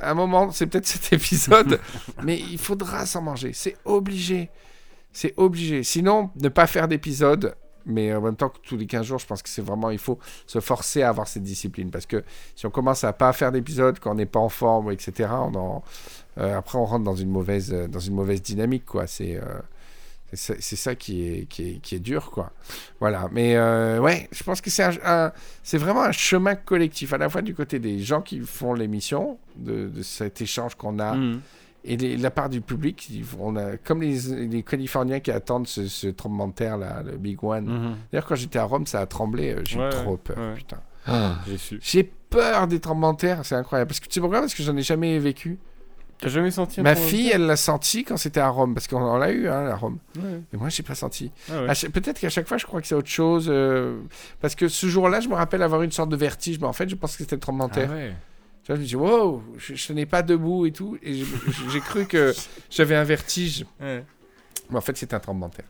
[0.00, 1.80] à un moment, c'est peut-être cet épisode,
[2.22, 3.52] mais il faudra s'en manger.
[3.54, 4.50] C'est obligé.
[5.12, 5.82] C'est obligé.
[5.84, 7.54] Sinon, ne pas faire d'épisode,
[7.86, 9.98] Mais en même temps que tous les 15 jours, je pense que c'est vraiment, il
[9.98, 11.90] faut se forcer à avoir cette discipline.
[11.90, 12.24] Parce que
[12.56, 15.54] si on commence à pas faire d'épisodes, quand on n'est pas en forme, etc., on
[15.54, 15.82] en-
[16.38, 19.06] euh, après on rentre dans une mauvaise, euh, dans une mauvaise dynamique, quoi.
[19.06, 19.36] C'est.
[19.36, 19.42] euh,
[20.36, 22.50] c'est ça qui est, qui, est, qui est dur, quoi.
[22.98, 23.28] Voilà.
[23.30, 25.32] Mais euh, ouais, je pense que c'est un,
[25.74, 29.86] vraiment un chemin collectif, à la fois du côté des gens qui font l'émission, de,
[29.86, 31.40] de cet échange qu'on a, Mhm.
[31.84, 33.08] et les- la part du public.
[33.38, 37.16] On a, comme les, les Californiens qui attendent ce, ce tremblement de terre, là, le
[37.16, 37.66] Big One.
[37.66, 37.96] Mhm.
[38.10, 39.54] D'ailleurs, quand j'étais à Rome, ça a tremblé.
[39.62, 40.54] J'ai eu Ouais, trop peur, ouais.
[40.54, 40.80] putain.
[41.46, 41.78] J'ai su.
[41.80, 43.88] J'ai peur des tremblements de terre, c'est incroyable.
[43.88, 44.40] Parce que tu sais pourquoi?
[44.40, 45.58] Parce que j'en ai jamais vécu.
[46.20, 49.02] T'as jamais senti un Ma fille, elle l'a senti quand c'était à Rome, parce qu'on
[49.02, 49.98] on l'a eu hein, à Rome.
[50.16, 50.40] Ouais.
[50.52, 51.30] Et moi, j'ai pas senti.
[51.50, 51.74] Ah ouais.
[51.74, 53.46] Chaque- Peut-être qu'à chaque fois, je crois que c'est autre chose.
[53.48, 53.98] euh,
[54.40, 56.88] parce que ce jour-là, je me rappelle avoir une sorte de vertige, mais en fait,
[56.88, 57.90] je pense que c'était le tremblement de Ah terre.
[57.90, 58.14] ouais.
[58.62, 60.96] Tu vois, je me dis, wow, je, je tenais pas debout et tout.
[61.02, 61.22] Et
[61.70, 62.32] j'ai cru que
[62.70, 63.66] j'avais un vertige.
[63.80, 64.02] Mais
[64.78, 65.66] en fait, c'est un tremblement de terre.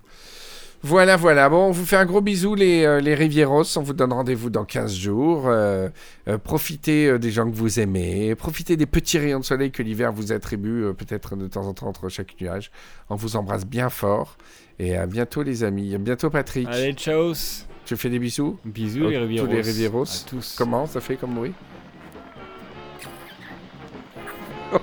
[0.86, 1.48] Voilà, voilà.
[1.48, 3.64] Bon, on vous fait un gros bisou, les, euh, les Rivieros.
[3.78, 5.44] On vous donne rendez-vous dans 15 jours.
[5.46, 5.88] Euh,
[6.28, 8.34] euh, profitez des gens que vous aimez.
[8.34, 11.86] Profitez des petits rayons de soleil que l'hiver vous attribue, peut-être de temps en temps
[11.86, 12.70] entre chaque nuage.
[13.08, 14.36] On vous embrasse bien fort.
[14.78, 15.94] Et à bientôt, les amis.
[15.94, 16.68] À bientôt, Patrick.
[16.68, 17.32] Allez, ciao.
[17.86, 18.58] Tu fais des bisous?
[18.66, 19.46] Bisous Oh, les tous Rivieros.
[19.46, 20.02] les Rivieros.
[20.04, 20.54] À tous.
[20.58, 21.54] Comment ça fait comme bruit?
[24.76, 24.78] Oh.